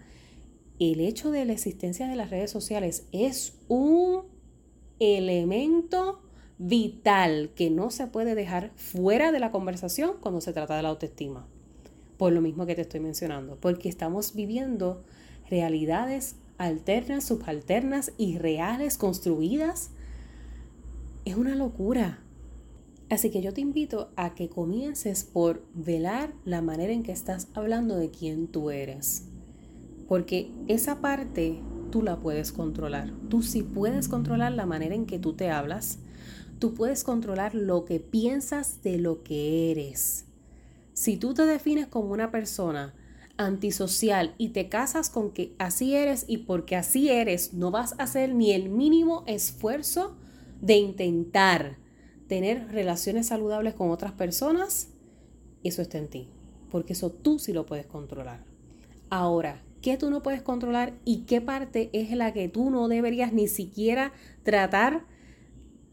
el 0.79 1.00
hecho 1.00 1.31
de 1.31 1.45
la 1.45 1.52
existencia 1.52 2.09
de 2.09 2.17
las 2.17 2.31
redes 2.31 2.50
sociales 2.50 3.07
es 3.12 3.59
un 3.69 4.23
elemento 4.99 6.23
vital 6.59 7.50
que 7.55 7.71
no 7.71 7.90
se 7.90 8.07
puede 8.07 8.35
dejar 8.35 8.73
fuera 8.76 9.33
de 9.33 9.40
la 9.40 9.50
conversación 9.50 10.12
cuando 10.21 10.40
se 10.40 10.52
trata 10.52 10.76
de 10.76 10.83
la 10.83 10.90
autoestima. 10.90 11.47
Por 12.19 12.33
lo 12.33 12.43
mismo 12.43 12.67
que 12.67 12.75
te 12.75 12.83
estoy 12.83 13.00
mencionando, 13.00 13.57
porque 13.57 13.88
estamos 13.88 14.35
viviendo 14.35 15.02
realidades 15.49 16.37
alternas, 16.59 17.25
subalternas 17.25 18.12
y 18.19 18.37
reales 18.37 18.99
construidas. 18.99 19.90
Es 21.25 21.37
una 21.37 21.55
locura. 21.55 22.23
Así 23.11 23.31
que 23.31 23.43
yo 23.43 23.52
te 23.52 23.61
invito 23.61 24.11
a 24.17 24.35
que 24.35 24.49
comiences 24.49 25.25
por 25.25 25.67
velar 25.75 26.33
la 26.45 26.62
manera 26.62 26.93
en 26.93 27.02
que 27.02 27.12
estás 27.12 27.49
hablando 27.55 27.97
de 27.97 28.11
quién 28.11 28.47
tú 28.47 28.71
eres 28.71 29.26
porque 30.11 30.50
esa 30.67 31.00
parte 31.00 31.61
tú 31.93 32.02
la 32.02 32.19
puedes 32.19 32.50
controlar. 32.50 33.12
Tú 33.29 33.45
sí 33.45 33.62
puedes 33.62 34.09
controlar 34.09 34.50
la 34.50 34.67
manera 34.67 34.97
en 34.97 35.07
que 35.07 35.21
tú 35.21 35.35
te 35.35 35.50
hablas. 35.50 36.00
Tú 36.59 36.75
puedes 36.75 37.05
controlar 37.05 37.55
lo 37.55 37.85
que 37.85 38.00
piensas 38.00 38.83
de 38.83 38.99
lo 38.99 39.23
que 39.23 39.71
eres. 39.71 40.25
Si 40.95 41.17
tú 41.17 41.33
te 41.33 41.47
defines 41.47 41.87
como 41.87 42.11
una 42.11 42.33
persona 42.33 42.93
antisocial 43.37 44.35
y 44.37 44.49
te 44.49 44.69
casas 44.69 45.11
con 45.11 45.31
que 45.31 45.55
así 45.61 45.95
eres 45.95 46.25
y 46.26 46.38
porque 46.38 46.75
así 46.75 47.09
eres 47.09 47.55
no 47.55 47.71
vas 47.71 47.93
a 47.93 48.02
hacer 48.02 48.35
ni 48.35 48.50
el 48.50 48.69
mínimo 48.69 49.23
esfuerzo 49.29 50.17
de 50.61 50.75
intentar 50.79 51.79
tener 52.30 52.68
relaciones 52.68 53.26
saludables 53.26 53.75
con 53.75 53.90
otras 53.90 54.12
personas, 54.12 54.87
eso 55.64 55.82
está 55.82 55.99
en 55.99 56.06
ti, 56.06 56.28
porque 56.70 56.92
eso 56.92 57.10
tú 57.10 57.40
sí 57.40 57.52
lo 57.52 57.66
puedes 57.66 57.87
controlar. 57.87 58.44
Ahora, 59.10 59.64
qué 59.82 59.96
tú 59.96 60.10
no 60.10 60.22
puedes 60.22 60.40
controlar 60.40 60.92
y 61.04 61.22
qué 61.22 61.40
parte 61.40 61.90
es 61.92 62.12
la 62.12 62.32
que 62.32 62.49
tú 62.49 62.70
no 62.70 62.87
deberías 62.87 63.32
ni 63.32 63.49
siquiera 63.49 64.12
tratar 64.44 65.04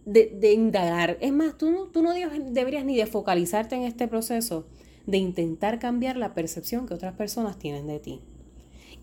de, 0.06 0.54
indagar. 0.54 1.18
Es 1.22 1.34
más, 1.34 1.58
tú 1.58 1.72
no, 1.72 1.86
tú 1.88 2.04
no 2.04 2.14
deberías 2.14 2.86
ni 2.86 2.96
de 2.96 3.08
focalizarte 3.08 3.76
en 3.76 3.82
este 3.82 4.08
proceso 4.08 4.68
de 5.08 5.18
intentar 5.18 5.80
cambiar 5.80 6.18
la 6.18 6.36
percepción 6.36 6.86
que 6.86 6.94
otras 6.94 7.16
personas 7.16 7.58
tienen 7.58 7.88
de 7.88 8.00
ti. 8.00 8.22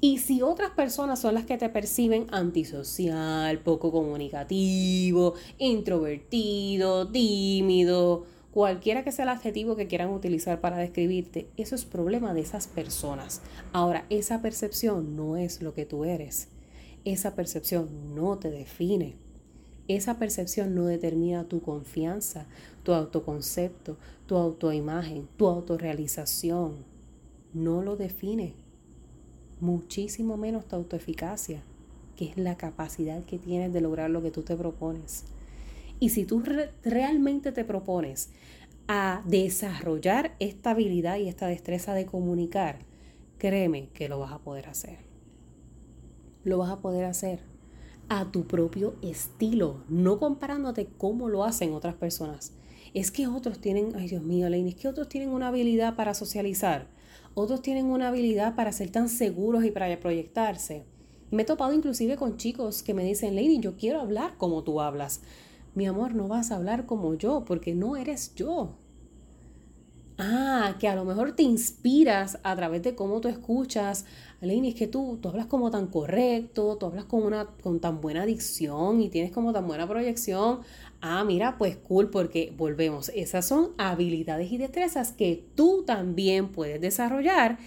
Y 0.05 0.19
si 0.19 0.43
otras 0.43 0.73
personas 0.73 1.19
son 1.19 1.33
las 1.33 1.47
que 1.47 1.57
te 1.57 1.71
perciben 1.71 2.27
antisocial, 2.31 3.61
poco 3.61 3.91
comunicativo, 3.91 5.33
introvertido, 5.57 7.09
tímido, 7.09 8.27
cualquiera 8.51 9.03
que 9.03 9.13
sea 9.13 9.23
el 9.23 9.31
adjetivo 9.31 9.77
que 9.77 9.87
quieran 9.87 10.11
utilizar 10.11 10.61
para 10.61 10.77
describirte, 10.77 11.49
eso 11.57 11.75
es 11.75 11.87
problema 11.87 12.35
de 12.35 12.43
esas 12.43 12.67
personas. 12.67 13.41
Ahora, 13.73 14.05
esa 14.11 14.43
percepción 14.43 15.17
no 15.17 15.39
es 15.39 15.63
lo 15.63 15.73
que 15.73 15.87
tú 15.87 16.05
eres. 16.05 16.49
Esa 17.07 17.35
percepción 17.35 18.15
no 18.15 18.37
te 18.37 18.51
define. 18.51 19.17
Esa 19.89 20.19
percepción 20.19 20.75
no 20.75 20.85
determina 20.85 21.49
tu 21.49 21.63
confianza, 21.63 22.47
tu 22.83 22.93
autoconcepto, 22.93 23.97
tu 24.27 24.37
autoimagen, 24.37 25.27
tu 25.39 25.47
autorrealización. 25.47 26.85
No 27.55 27.81
lo 27.81 27.97
define. 27.97 28.64
Muchísimo 29.65 30.37
menos 30.37 30.69
tu 30.69 30.77
autoeficacia, 30.77 31.63
que 32.17 32.27
es 32.27 32.37
la 32.37 32.59
capacidad 32.59 33.25
que 33.25 33.39
tienes 33.39 33.73
de 33.73 33.81
lograr 33.81 34.11
lo 34.11 34.21
que 34.21 34.31
tú 34.31 34.43
te 34.43 34.57
propones. 34.57 35.25
Y 36.01 36.11
si 36.11 36.27
tú 36.27 36.43
realmente 36.83 37.51
te 37.51 37.65
propones 37.65 38.29
a 38.89 39.23
desarrollar 39.25 40.37
esta 40.39 40.73
habilidad 40.73 41.17
y 41.17 41.29
esta 41.29 41.47
destreza 41.47 41.95
de 41.95 42.05
comunicar, 42.05 42.81
créeme 43.39 43.89
que 43.95 44.11
lo 44.11 44.19
vas 44.19 44.33
a 44.33 44.41
poder 44.41 44.69
hacer. 44.69 44.99
Lo 46.43 46.59
vas 46.59 46.69
a 46.69 46.81
poder 46.81 47.07
hacer 47.07 47.41
a 48.11 48.31
tu 48.31 48.47
propio 48.47 48.97
estilo, 49.01 49.83
no 49.89 50.19
comparándote 50.19 50.89
cómo 50.99 51.31
lo 51.31 51.43
hacen 51.43 51.73
otras 51.73 51.95
personas. 51.95 52.53
Es 52.93 53.11
que 53.11 53.29
otros 53.29 53.61
tienen, 53.61 53.97
ay 53.97 54.09
Dios 54.09 54.23
mío, 54.25 54.47
Lane, 54.51 54.69
es 54.69 54.75
que 54.75 54.89
otros 54.89 55.09
tienen 55.09 55.31
una 55.31 55.49
habilidad 55.49 55.97
para 55.97 56.13
socializar, 56.13 56.87
otros 57.35 57.63
tienen 57.63 57.87
una 57.87 58.09
habilidad 58.09 58.55
para 58.55 58.73
ser 58.73 58.91
tan 58.91 59.09
seguros 59.09 59.65
y 59.65 59.71
para 59.71 59.99
proyectarse. 60.01 60.85
Me 61.31 61.43
he 61.43 61.47
topado 61.47 61.73
inclusive 61.73 62.17
con 62.17 62.37
chicos 62.37 62.83
que 62.83 62.95
me 62.95 63.05
dicen, 63.05 63.35
Lady, 63.35 63.59
yo 63.61 63.77
quiero 63.77 64.01
hablar 64.01 64.37
como 64.39 64.63
tú 64.63 64.81
hablas 64.81 65.21
mi 65.75 65.87
amor, 65.87 66.15
no 66.15 66.29
vas 66.29 66.51
a 66.51 66.57
hablar 66.57 66.87
como 66.87 67.15
yo 67.15 67.45
porque 67.45 67.75
no 67.75 67.97
eres 67.97 68.35
yo. 68.35 68.77
Ah, 70.17 70.77
que 70.79 70.87
a 70.87 70.95
lo 70.95 71.05
mejor 71.05 71.33
te 71.35 71.43
inspiras 71.43 72.39
a 72.45 72.55
través 72.55 72.83
de 72.85 72.95
cómo 72.95 73.21
tú 73.21 73.27
escuchas. 73.27 74.05
Aline, 74.41 74.69
es 74.69 74.75
que 74.77 74.87
tú, 74.87 75.19
tú 75.21 75.29
hablas 75.29 75.47
como 75.47 75.73
tan 75.73 75.89
correcto, 75.89 76.77
tú 76.79 76.87
hablas 76.87 77.07
con, 77.07 77.25
una, 77.25 77.47
con 77.63 77.81
tan 77.81 78.01
buena 78.01 78.25
dicción 78.25 79.01
y 79.01 79.09
tienes 79.09 79.33
como 79.33 79.53
tan 79.53 79.67
buena 79.67 79.89
proyección. 79.89 80.61
Ah, 81.07 81.23
mira, 81.23 81.59
pues 81.59 81.77
cool, 81.77 82.09
porque 82.09 82.55
volvemos. 82.57 83.11
Esas 83.15 83.47
son 83.47 83.73
habilidades 83.77 84.51
y 84.51 84.57
destrezas 84.57 85.13
que 85.13 85.45
tú 85.55 85.85
también 85.87 86.49
puedes 86.49 86.81
desarrollar 86.81 87.59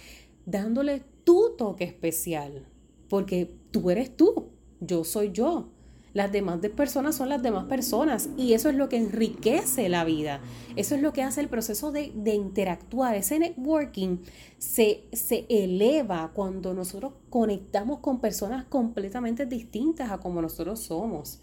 dándole 0.44 1.04
tu 1.22 1.54
toque 1.56 1.84
especial. 1.84 2.66
Porque 3.08 3.48
tú 3.70 3.90
eres 3.90 4.16
tú, 4.16 4.48
yo 4.80 5.04
soy 5.04 5.30
yo. 5.30 5.68
Las 6.14 6.32
demás 6.32 6.58
personas 6.74 7.14
son 7.14 7.28
las 7.28 7.40
demás 7.40 7.66
personas 7.66 8.28
y 8.36 8.54
eso 8.54 8.70
es 8.70 8.74
lo 8.74 8.88
que 8.88 8.96
enriquece 8.96 9.88
la 9.88 10.02
vida. 10.02 10.40
Eso 10.74 10.96
es 10.96 11.00
lo 11.00 11.12
que 11.12 11.22
hace 11.22 11.40
el 11.40 11.48
proceso 11.48 11.92
de, 11.92 12.10
interactuar. 12.34 13.14
Ese 13.14 13.38
networking 13.38 14.18
se, 14.58 15.04
se 15.12 15.46
eleva 15.48 16.32
cuando 16.34 16.74
nosotros 16.74 17.12
conectamos 17.30 18.00
con 18.00 18.18
personas 18.18 18.64
completamente 18.64 19.46
distintas 19.46 20.10
a 20.10 20.18
como 20.18 20.42
nosotros 20.42 20.80
somos. 20.80 21.40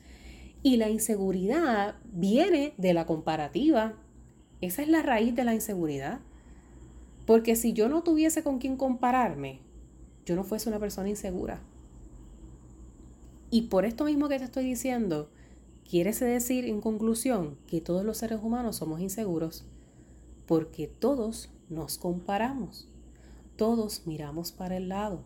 Y 0.63 0.77
la 0.77 0.89
inseguridad 0.89 1.95
viene 2.05 2.73
de 2.77 2.93
la 2.93 3.05
comparativa. 3.05 3.93
Esa 4.61 4.81
es 4.81 4.89
la 4.89 5.01
raíz 5.01 5.35
de 5.35 5.43
la 5.43 5.53
inseguridad. 5.53 6.19
Porque 7.25 7.55
si 7.55 7.73
yo 7.73 7.89
no 7.89 8.03
tuviese 8.03 8.43
con 8.43 8.59
quién 8.59 8.77
compararme, 8.77 9.61
yo 10.25 10.35
no 10.35 10.43
fuese 10.43 10.69
una 10.69 10.79
persona 10.79 11.09
insegura. 11.09 11.61
Y 13.49 13.63
por 13.63 13.85
esto 13.85 14.05
mismo 14.05 14.27
que 14.27 14.39
te 14.39 14.45
estoy 14.45 14.65
diciendo, 14.65 15.29
quiere 15.89 16.11
decir 16.11 16.65
en 16.65 16.81
conclusión 16.81 17.57
que 17.67 17.81
todos 17.81 18.03
los 18.03 18.17
seres 18.17 18.39
humanos 18.41 18.77
somos 18.77 18.99
inseguros 18.99 19.65
porque 20.45 20.87
todos 20.87 21.51
nos 21.69 21.97
comparamos, 21.97 22.87
todos 23.55 24.05
miramos 24.05 24.51
para 24.51 24.77
el 24.77 24.89
lado. 24.89 25.23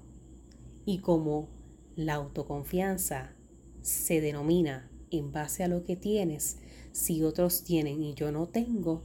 Y 0.85 0.99
como 0.99 1.49
la 1.95 2.15
autoconfianza 2.15 3.33
se 3.81 4.21
denomina 4.21 4.88
en 5.11 5.31
base 5.31 5.63
a 5.63 5.67
lo 5.67 5.83
que 5.83 5.95
tienes, 5.95 6.57
si 6.91 7.23
otros 7.23 7.63
tienen 7.63 8.01
y 8.03 8.13
yo 8.13 8.31
no 8.31 8.47
tengo, 8.47 9.03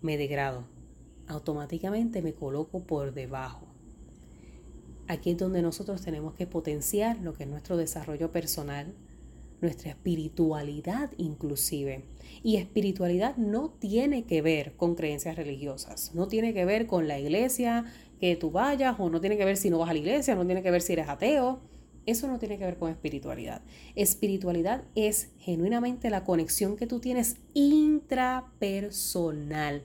me 0.00 0.16
degrado. 0.16 0.64
Automáticamente 1.28 2.22
me 2.22 2.34
coloco 2.34 2.84
por 2.84 3.14
debajo. 3.14 3.66
Aquí 5.08 5.30
es 5.30 5.38
donde 5.38 5.62
nosotros 5.62 6.02
tenemos 6.02 6.34
que 6.34 6.46
potenciar 6.46 7.18
lo 7.20 7.34
que 7.34 7.44
es 7.44 7.48
nuestro 7.48 7.76
desarrollo 7.76 8.30
personal, 8.30 8.94
nuestra 9.60 9.90
espiritualidad 9.90 11.10
inclusive. 11.16 12.04
Y 12.42 12.56
espiritualidad 12.56 13.36
no 13.36 13.70
tiene 13.70 14.24
que 14.24 14.42
ver 14.42 14.74
con 14.76 14.94
creencias 14.94 15.36
religiosas, 15.36 16.14
no 16.14 16.28
tiene 16.28 16.52
que 16.52 16.64
ver 16.64 16.86
con 16.86 17.08
la 17.08 17.18
iglesia 17.18 17.84
que 18.20 18.36
tú 18.36 18.50
vayas 18.50 18.96
o 18.98 19.10
no 19.10 19.20
tiene 19.20 19.36
que 19.36 19.44
ver 19.44 19.56
si 19.56 19.70
no 19.70 19.78
vas 19.78 19.90
a 19.90 19.92
la 19.92 19.98
iglesia, 19.98 20.34
no 20.34 20.46
tiene 20.46 20.62
que 20.62 20.70
ver 20.70 20.82
si 20.82 20.92
eres 20.92 21.08
ateo. 21.08 21.60
Eso 22.06 22.26
no 22.26 22.38
tiene 22.38 22.56
que 22.58 22.64
ver 22.64 22.78
con 22.78 22.90
espiritualidad. 22.90 23.60
Espiritualidad 23.94 24.84
es 24.94 25.30
genuinamente 25.38 26.08
la 26.10 26.24
conexión 26.24 26.76
que 26.76 26.86
tú 26.86 26.98
tienes 26.98 27.36
intrapersonal 27.54 29.84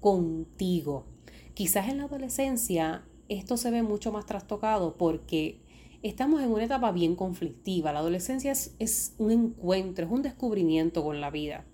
contigo. 0.00 1.06
Quizás 1.54 1.88
en 1.88 1.98
la 1.98 2.04
adolescencia 2.04 3.04
esto 3.28 3.58
se 3.58 3.70
ve 3.70 3.82
mucho 3.82 4.12
más 4.12 4.24
trastocado 4.24 4.96
porque 4.96 5.60
estamos 6.02 6.42
en 6.42 6.50
una 6.50 6.64
etapa 6.64 6.92
bien 6.92 7.14
conflictiva. 7.14 7.92
La 7.92 7.98
adolescencia 7.98 8.52
es, 8.52 9.14
un 9.18 9.30
encuentro, 9.30 10.06
es 10.06 10.12
un 10.12 10.22
descubrimiento 10.22 11.04
con 11.04 11.20
la 11.20 11.30
vida. 11.30 11.64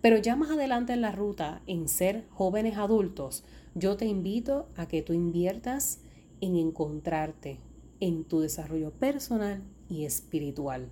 Pero 0.00 0.16
ya 0.16 0.36
más 0.36 0.50
adelante 0.50 0.92
en 0.92 1.00
la 1.00 1.12
ruta, 1.12 1.62
en 1.66 1.88
ser 1.88 2.26
jóvenes 2.30 2.76
adultos, 2.76 3.44
yo 3.74 3.96
te 3.96 4.06
invito 4.06 4.68
a 4.76 4.88
que 4.88 5.02
tú 5.02 5.12
inviertas 5.12 6.00
en 6.40 6.56
encontrarte, 6.56 7.60
en 8.02 8.24
tu 8.24 8.40
desarrollo 8.40 8.90
personal 8.90 9.62
y 9.88 10.06
espiritual. 10.06 10.88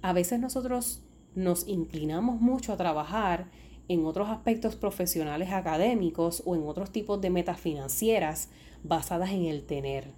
A 0.00 0.14
veces 0.14 0.40
nosotros 0.40 1.02
nos 1.34 1.68
inclinamos 1.68 2.40
mucho 2.40 2.72
a 2.72 2.78
trabajar 2.78 3.50
en 3.88 4.06
otros 4.06 4.30
aspectos 4.30 4.74
profesionales 4.74 5.50
académicos 5.52 6.42
o 6.46 6.56
en 6.56 6.62
otros 6.62 6.90
tipos 6.90 7.20
de 7.20 7.28
metas 7.28 7.60
financieras 7.60 8.48
basadas 8.82 9.30
en 9.30 9.44
el 9.44 9.64
tener. 9.64 10.10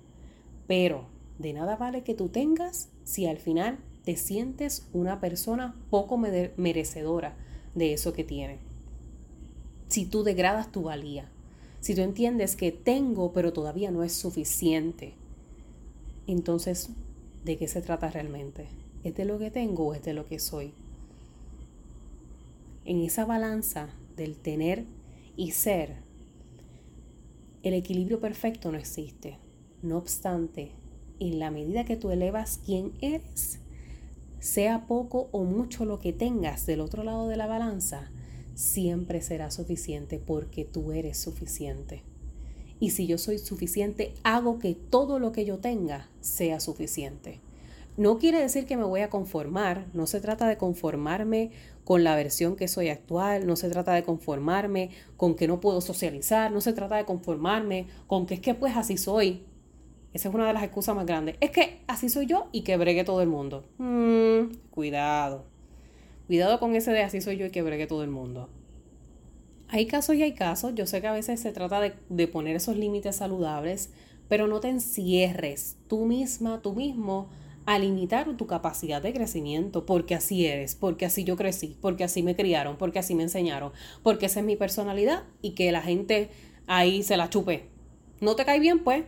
Pero 0.68 1.06
de 1.40 1.52
nada 1.52 1.74
vale 1.74 2.04
que 2.04 2.14
tú 2.14 2.28
tengas 2.28 2.90
si 3.02 3.26
al 3.26 3.38
final 3.38 3.80
te 4.04 4.16
sientes 4.16 4.86
una 4.92 5.18
persona 5.18 5.74
poco 5.90 6.16
merecedora 6.16 7.34
de 7.74 7.92
eso 7.92 8.12
que 8.12 8.22
tiene. 8.22 8.60
Si 9.88 10.06
tú 10.06 10.22
degradas 10.22 10.70
tu 10.70 10.82
valía, 10.82 11.28
si 11.80 11.96
tú 11.96 12.02
entiendes 12.02 12.54
que 12.54 12.70
tengo 12.70 13.32
pero 13.32 13.52
todavía 13.52 13.90
no 13.90 14.04
es 14.04 14.12
suficiente, 14.12 15.14
entonces, 16.32 16.90
¿de 17.44 17.56
qué 17.56 17.68
se 17.68 17.82
trata 17.82 18.10
realmente? 18.10 18.68
¿Es 19.04 19.14
de 19.14 19.24
lo 19.24 19.38
que 19.38 19.50
tengo 19.50 19.88
o 19.88 19.94
es 19.94 20.02
de 20.02 20.14
lo 20.14 20.26
que 20.26 20.38
soy? 20.38 20.72
En 22.84 23.00
esa 23.00 23.24
balanza 23.24 23.90
del 24.16 24.36
tener 24.36 24.84
y 25.36 25.52
ser, 25.52 25.96
el 27.62 27.74
equilibrio 27.74 28.20
perfecto 28.20 28.72
no 28.72 28.78
existe. 28.78 29.38
No 29.82 29.98
obstante, 29.98 30.72
en 31.18 31.38
la 31.38 31.50
medida 31.50 31.84
que 31.84 31.96
tú 31.96 32.10
elevas 32.10 32.60
quién 32.64 32.92
eres, 33.00 33.60
sea 34.38 34.86
poco 34.86 35.28
o 35.32 35.44
mucho 35.44 35.84
lo 35.84 35.98
que 35.98 36.12
tengas 36.12 36.66
del 36.66 36.80
otro 36.80 37.04
lado 37.04 37.28
de 37.28 37.36
la 37.36 37.46
balanza, 37.46 38.10
siempre 38.54 39.22
será 39.22 39.50
suficiente 39.50 40.18
porque 40.18 40.64
tú 40.64 40.92
eres 40.92 41.18
suficiente. 41.18 42.02
Y 42.80 42.90
si 42.90 43.06
yo 43.06 43.18
soy 43.18 43.38
suficiente, 43.38 44.14
hago 44.24 44.58
que 44.58 44.74
todo 44.74 45.18
lo 45.18 45.32
que 45.32 45.44
yo 45.44 45.58
tenga 45.58 46.08
sea 46.20 46.58
suficiente. 46.58 47.40
No 47.96 48.18
quiere 48.18 48.40
decir 48.40 48.64
que 48.64 48.78
me 48.78 48.84
voy 48.84 49.02
a 49.02 49.10
conformar, 49.10 49.86
no 49.92 50.06
se 50.06 50.20
trata 50.20 50.48
de 50.48 50.56
conformarme 50.56 51.50
con 51.84 52.02
la 52.02 52.16
versión 52.16 52.56
que 52.56 52.68
soy 52.68 52.88
actual, 52.88 53.46
no 53.46 53.56
se 53.56 53.68
trata 53.68 53.92
de 53.92 54.02
conformarme 54.02 54.90
con 55.18 55.34
que 55.34 55.46
no 55.46 55.60
puedo 55.60 55.82
socializar, 55.82 56.50
no 56.50 56.62
se 56.62 56.72
trata 56.72 56.96
de 56.96 57.04
conformarme 57.04 57.88
con 58.06 58.24
que 58.24 58.34
es 58.34 58.40
que 58.40 58.54
pues 58.54 58.76
así 58.76 58.96
soy. 58.96 59.44
Esa 60.14 60.28
es 60.28 60.34
una 60.34 60.46
de 60.46 60.54
las 60.54 60.62
excusas 60.62 60.96
más 60.96 61.04
grandes. 61.04 61.36
Es 61.40 61.50
que 61.50 61.82
así 61.86 62.08
soy 62.08 62.24
yo 62.26 62.48
y 62.52 62.62
que 62.62 62.78
bregue 62.78 63.04
todo 63.04 63.20
el 63.20 63.28
mundo. 63.28 63.64
Mm, 63.76 64.54
cuidado. 64.70 65.44
Cuidado 66.26 66.58
con 66.58 66.74
ese 66.76 66.92
de 66.92 67.02
así 67.02 67.20
soy 67.20 67.36
yo 67.36 67.46
y 67.46 67.50
que 67.50 67.60
bregue 67.62 67.86
todo 67.86 68.02
el 68.02 68.10
mundo. 68.10 68.48
Hay 69.72 69.86
casos 69.86 70.16
y 70.16 70.22
hay 70.22 70.34
casos. 70.34 70.74
Yo 70.74 70.86
sé 70.86 71.00
que 71.00 71.06
a 71.06 71.12
veces 71.12 71.40
se 71.40 71.52
trata 71.52 71.80
de, 71.80 72.26
poner 72.28 72.56
esos 72.56 72.76
límites 72.76 73.16
saludables, 73.16 73.90
pero 74.28 74.48
no 74.48 74.58
te 74.58 74.68
encierres 74.68 75.76
tú 75.88 76.06
misma, 76.06 76.60
tú 76.60 76.74
mismo, 76.74 77.28
a 77.66 77.78
limitar 77.78 78.36
tu 78.36 78.48
capacidad 78.48 79.00
de 79.00 79.12
crecimiento, 79.12 79.86
porque 79.86 80.16
así 80.16 80.46
eres, 80.46 80.74
porque 80.74 81.06
así 81.06 81.22
yo 81.22 81.36
crecí, 81.36 81.76
porque 81.80 82.02
así 82.02 82.22
me 82.24 82.34
criaron, 82.34 82.78
porque 82.78 82.98
así 82.98 83.14
me 83.14 83.22
enseñaron, 83.22 83.72
porque 84.02 84.26
esa 84.26 84.40
es 84.40 84.46
mi 84.46 84.56
personalidad 84.56 85.22
y 85.40 85.52
que 85.52 85.70
la 85.70 85.82
gente 85.82 86.30
ahí 86.66 87.04
se 87.04 87.16
la 87.16 87.30
chupe. 87.30 87.68
¿No 88.20 88.34
te 88.34 88.44
cae 88.44 88.58
bien? 88.58 88.80
Pues, 88.80 89.04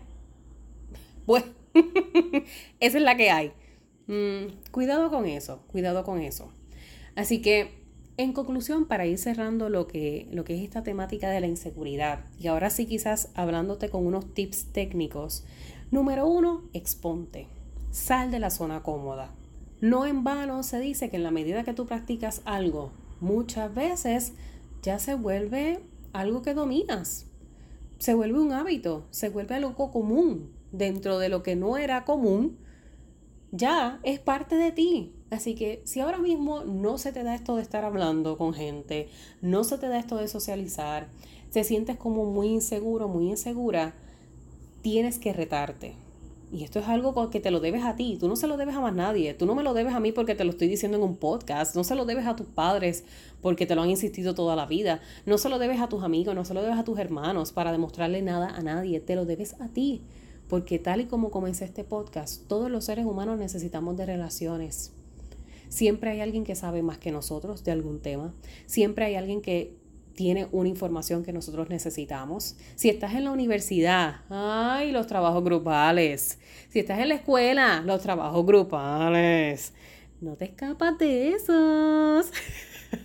pues, 1.27 1.45
esa 2.81 2.99
es 2.99 3.03
la 3.03 3.17
que 3.17 3.31
hay. 3.31 3.53
Mm, 4.07 4.71
cuidado 4.71 5.11
con 5.11 5.27
eso, 5.27 5.65
cuidado 5.73 6.05
con 6.05 6.21
eso. 6.21 6.53
Así 7.17 7.43
que 7.43 7.82
en 8.17 8.33
conclusión, 8.33 8.87
para 8.87 9.07
ir 9.07 9.19
cerrando 9.19 9.69
lo 9.69 9.87
que, 9.87 10.29
lo 10.31 10.45
que 10.45 10.55
es 10.57 10.63
esta 10.63 10.83
temática 10.83 11.31
de 11.31 11.41
la 11.41 11.47
inseguridad, 11.47 12.27
y 12.39 12.49
ahora 12.49 12.71
sí 12.71 12.87
quizás 12.87 13.31
hablándote 13.35 13.89
con 13.89 14.07
unos 14.07 14.35
tips 14.35 14.67
técnicos. 14.73 15.45
Número 15.91 16.27
uno, 16.27 16.63
exponte. 16.73 17.49
Sal 17.91 18.31
de 18.31 18.39
la 18.39 18.51
zona 18.51 18.83
cómoda. 18.83 19.31
No 19.81 20.07
en 20.07 20.25
vano 20.25 20.63
se 20.63 20.79
dice 20.79 21.11
que 21.11 21.17
en 21.17 21.23
la 21.23 21.31
medida 21.31 21.65
que 21.65 21.75
tú 21.75 21.87
practicas 21.87 22.43
algo, 22.45 22.93
muchas 23.21 23.75
veces 23.75 24.33
ya 24.83 24.99
se 24.99 25.15
vuelve 25.15 25.81
algo 26.13 26.43
que 26.43 26.55
dominas. 26.55 27.27
Se 27.99 28.15
vuelve 28.15 28.41
un 28.41 28.53
hábito, 28.53 29.07
se 29.11 29.29
vuelve 29.29 29.55
algo 29.55 29.91
común. 29.91 30.53
Dentro 30.71 31.19
de 31.19 31.29
lo 31.29 31.43
que 31.43 31.57
no 31.57 31.77
era 31.77 32.05
común, 32.05 32.59
ya 33.51 34.01
es 34.03 34.19
parte 34.21 34.57
de 34.57 34.73
ti. 34.73 35.13
Así 35.33 35.55
que 35.55 35.81
si 35.85 36.01
ahora 36.01 36.19
mismo 36.19 36.63
no 36.65 36.99
se 36.99 37.11
te 37.11 37.23
da 37.23 37.35
esto 37.35 37.57
de 37.57 37.63
estar 37.63 37.87
hablando 37.87 38.37
con 38.37 38.53
gente, 38.53 39.09
no 39.41 39.65
se 39.65 39.79
te 39.79 39.89
da 39.89 39.99
esto 39.99 40.19
de 40.19 40.29
socializar, 40.29 41.09
te 41.51 41.65
sientes 41.65 41.97
como 41.97 42.27
muy 42.27 42.49
inseguro, 42.49 43.09
muy 43.09 43.31
insegura, 43.31 43.95
tienes 44.83 45.19
que 45.19 45.33
retarte. 45.33 45.95
Y 46.53 46.65
esto 46.65 46.81
es 46.81 46.87
algo 46.87 47.31
que 47.31 47.41
te 47.41 47.51
lo 47.51 47.61
debes 47.61 47.83
a 47.83 47.97
ti, 47.97 48.19
tú 48.21 48.29
no 48.29 48.37
se 48.37 48.47
lo 48.47 48.59
debes 48.59 48.77
a 48.77 48.83
más 48.83 48.95
nadie, 48.95 49.33
tú 49.33 49.47
no 49.47 49.55
me 49.55 49.63
lo 49.63 49.73
debes 49.73 49.95
a 49.95 50.01
mí 50.01 50.13
porque 50.13 50.35
te 50.35 50.45
lo 50.45 50.51
estoy 50.51 50.69
diciendo 50.69 50.99
en 50.99 51.03
un 51.03 51.17
podcast, 51.17 51.75
no 51.77 51.83
se 51.83 51.95
lo 51.95 52.05
debes 52.05 52.27
a 52.27 52.37
tus 52.37 52.49
padres 52.49 53.05
porque 53.41 53.65
te 53.65 53.75
lo 53.75 53.81
han 53.81 53.89
insistido 53.89 54.35
toda 54.35 54.55
la 54.55 54.67
vida, 54.67 55.01
no 55.25 55.39
se 55.39 55.49
lo 55.49 55.59
debes 55.59 55.81
a 55.81 55.89
tus 55.89 56.03
amigos, 56.03 56.35
no 56.35 56.45
se 56.45 56.53
lo 56.53 56.61
debes 56.61 56.79
a 56.79 56.85
tus 56.85 56.99
hermanos 56.99 57.53
para 57.53 57.73
demostrarle 57.73 58.21
nada 58.21 58.51
a 58.51 58.61
nadie, 58.61 59.01
te 59.01 59.17
lo 59.17 59.25
debes 59.25 59.59
a 59.63 59.69
ti, 59.69 60.03
porque 60.47 60.79
tal 60.79 61.01
y 61.01 61.07
como 61.07 61.31
comencé 61.31 61.65
este 61.65 61.85
podcast, 61.85 62.47
todos 62.49 62.71
los 62.71 62.85
seres 62.85 63.07
humanos 63.07 63.39
necesitamos 63.39 63.97
de 63.97 64.05
relaciones. 64.05 64.93
Siempre 65.73 66.11
hay 66.11 66.21
alguien 66.21 66.45
que 66.45 66.55
sabe 66.55 66.83
más 66.83 66.99
que 66.99 67.11
nosotros 67.11 67.65
de 67.65 67.73
algún 67.73 68.03
tema. 68.03 68.35
Siempre 68.67 69.07
hay 69.07 69.15
alguien 69.15 69.41
que 69.41 69.75
tiene 70.15 70.47
una 70.53 70.69
información 70.69 71.23
que 71.23 71.33
nosotros 71.33 71.71
necesitamos. 71.71 72.57
Si 72.75 72.91
estás 72.91 73.15
en 73.15 73.25
la 73.25 73.31
universidad, 73.31 74.17
ay, 74.29 74.93
los 74.93 75.07
trabajos 75.07 75.43
grupales. 75.43 76.39
Si 76.69 76.81
estás 76.81 76.99
en 76.99 77.09
la 77.09 77.15
escuela, 77.15 77.83
los 77.87 78.03
trabajos 78.03 78.45
grupales. 78.45 79.73
No 80.21 80.37
te 80.37 80.45
escapas 80.45 80.99
de 80.99 81.31
esos. 81.31 82.31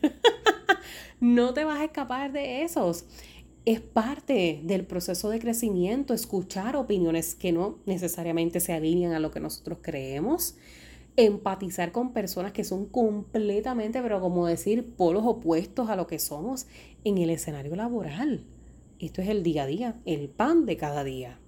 no 1.22 1.54
te 1.54 1.64
vas 1.64 1.80
a 1.80 1.86
escapar 1.86 2.34
de 2.34 2.64
esos. 2.64 3.06
Es 3.64 3.80
parte 3.80 4.60
del 4.66 4.86
proceso 4.86 5.30
de 5.30 5.40
crecimiento 5.40 6.14
escuchar 6.14 6.76
opiniones 6.76 7.34
que 7.34 7.54
no 7.54 7.80
necesariamente 7.86 8.60
se 8.60 8.74
alinean 8.74 9.14
a 9.14 9.20
lo 9.20 9.32
que 9.32 9.40
nosotros 9.40 9.78
creemos 9.82 10.58
empatizar 11.18 11.92
con 11.92 12.14
personas 12.14 12.52
que 12.52 12.64
son 12.64 12.86
completamente, 12.86 14.02
pero 14.02 14.22
como 14.22 14.46
decir, 14.46 14.94
polos 14.96 15.24
opuestos 15.26 15.90
a 15.90 15.96
lo 15.96 16.06
que 16.06 16.20
somos 16.20 16.68
en 17.04 17.18
el 17.18 17.32
escenario 17.32 17.76
laboral. 17.76 18.46
Esto 19.00 19.22
es 19.22 19.30
el 19.30 19.42
día 19.42 19.64
a 19.64 19.66
día, 19.66 20.00
el 20.06 20.30
pan 20.30 20.66
de 20.66 20.78
cada 20.78 21.04
día. 21.04 21.40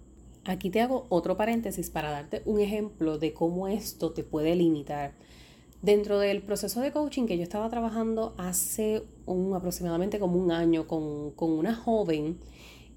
Aquí 0.45 0.71
te 0.71 0.81
hago 0.81 1.05
otro 1.09 1.37
paréntesis 1.37 1.91
para 1.91 2.09
darte 2.09 2.41
un 2.45 2.59
ejemplo 2.59 3.19
de 3.19 3.33
cómo 3.33 3.67
esto 3.67 4.11
te 4.11 4.23
puede 4.23 4.55
limitar. 4.55 5.13
Dentro 5.83 6.17
del 6.17 6.41
proceso 6.41 6.81
de 6.81 6.91
coaching 6.91 7.27
que 7.27 7.37
yo 7.37 7.43
estaba 7.43 7.69
trabajando 7.69 8.33
hace 8.37 9.03
un, 9.27 9.53
aproximadamente 9.53 10.19
como 10.19 10.39
un 10.39 10.51
año 10.51 10.87
con, 10.87 11.31
con 11.31 11.51
una 11.51 11.75
joven, 11.75 12.39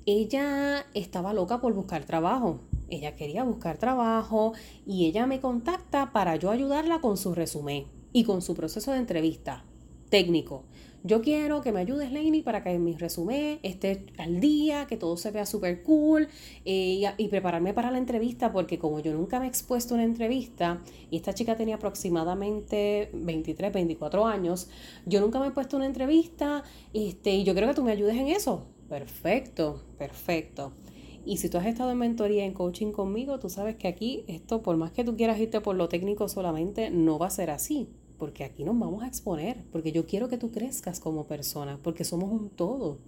ella 0.06 0.86
estaba 0.94 1.34
loca 1.34 1.60
por 1.60 1.74
buscar 1.74 2.04
trabajo 2.06 2.60
ella 2.92 3.16
quería 3.16 3.44
buscar 3.44 3.78
trabajo 3.78 4.52
y 4.86 5.06
ella 5.06 5.26
me 5.26 5.40
contacta 5.40 6.12
para 6.12 6.36
yo 6.36 6.50
ayudarla 6.50 7.00
con 7.00 7.16
su 7.16 7.34
resumen 7.34 7.86
y 8.12 8.24
con 8.24 8.42
su 8.42 8.54
proceso 8.54 8.92
de 8.92 8.98
entrevista 8.98 9.64
técnico. 10.10 10.64
Yo 11.04 11.20
quiero 11.20 11.62
que 11.62 11.72
me 11.72 11.80
ayudes, 11.80 12.12
Lainey, 12.12 12.42
para 12.42 12.62
que 12.62 12.78
mi 12.78 12.94
resumen 12.94 13.58
esté 13.64 14.06
al 14.18 14.38
día, 14.38 14.86
que 14.86 14.96
todo 14.96 15.16
se 15.16 15.32
vea 15.32 15.46
súper 15.46 15.82
cool 15.82 16.28
eh, 16.64 17.12
y, 17.18 17.28
prepararme 17.28 17.74
para 17.74 17.90
la 17.90 17.98
entrevista, 17.98 18.52
porque 18.52 18.78
como 18.78 19.00
yo 19.00 19.12
nunca 19.12 19.40
me 19.40 19.46
he 19.46 19.48
expuesto 19.48 19.94
a 19.94 19.96
una 19.96 20.04
entrevista 20.04 20.80
y 21.10 21.16
esta 21.16 21.34
chica 21.34 21.56
tenía 21.56 21.74
aproximadamente 21.74 23.10
23, 23.14 23.72
24 23.72 24.26
años, 24.26 24.68
yo 25.04 25.20
nunca 25.20 25.40
me 25.40 25.48
he 25.48 25.50
puesto 25.50 25.76
una 25.76 25.86
entrevista 25.86 26.62
este, 26.92 27.30
y 27.34 27.42
yo 27.42 27.52
quiero 27.52 27.66
que 27.68 27.74
tú 27.74 27.82
me 27.82 27.90
ayudes 27.90 28.16
en 28.16 28.28
eso. 28.28 28.66
Perfecto, 28.88 29.82
perfecto. 29.98 30.72
Y 31.24 31.36
si 31.36 31.48
tú 31.48 31.58
has 31.58 31.66
estado 31.66 31.92
en 31.92 31.98
mentoría, 31.98 32.44
en 32.44 32.52
coaching 32.52 32.90
conmigo, 32.92 33.38
tú 33.38 33.48
sabes 33.48 33.76
que 33.76 33.86
aquí 33.86 34.24
esto, 34.26 34.62
por 34.62 34.76
más 34.76 34.90
que 34.90 35.04
tú 35.04 35.16
quieras 35.16 35.38
irte 35.38 35.60
por 35.60 35.76
lo 35.76 35.88
técnico 35.88 36.28
solamente, 36.28 36.90
no 36.90 37.18
va 37.18 37.28
a 37.28 37.30
ser 37.30 37.50
así. 37.50 37.88
Porque 38.18 38.44
aquí 38.44 38.64
nos 38.64 38.78
vamos 38.78 39.02
a 39.02 39.06
exponer, 39.06 39.64
porque 39.70 39.92
yo 39.92 40.06
quiero 40.06 40.28
que 40.28 40.38
tú 40.38 40.50
crezcas 40.50 41.00
como 41.00 41.24
persona, 41.24 41.78
porque 41.82 42.04
somos 42.04 42.30
un 42.30 42.50
todo. 42.50 42.98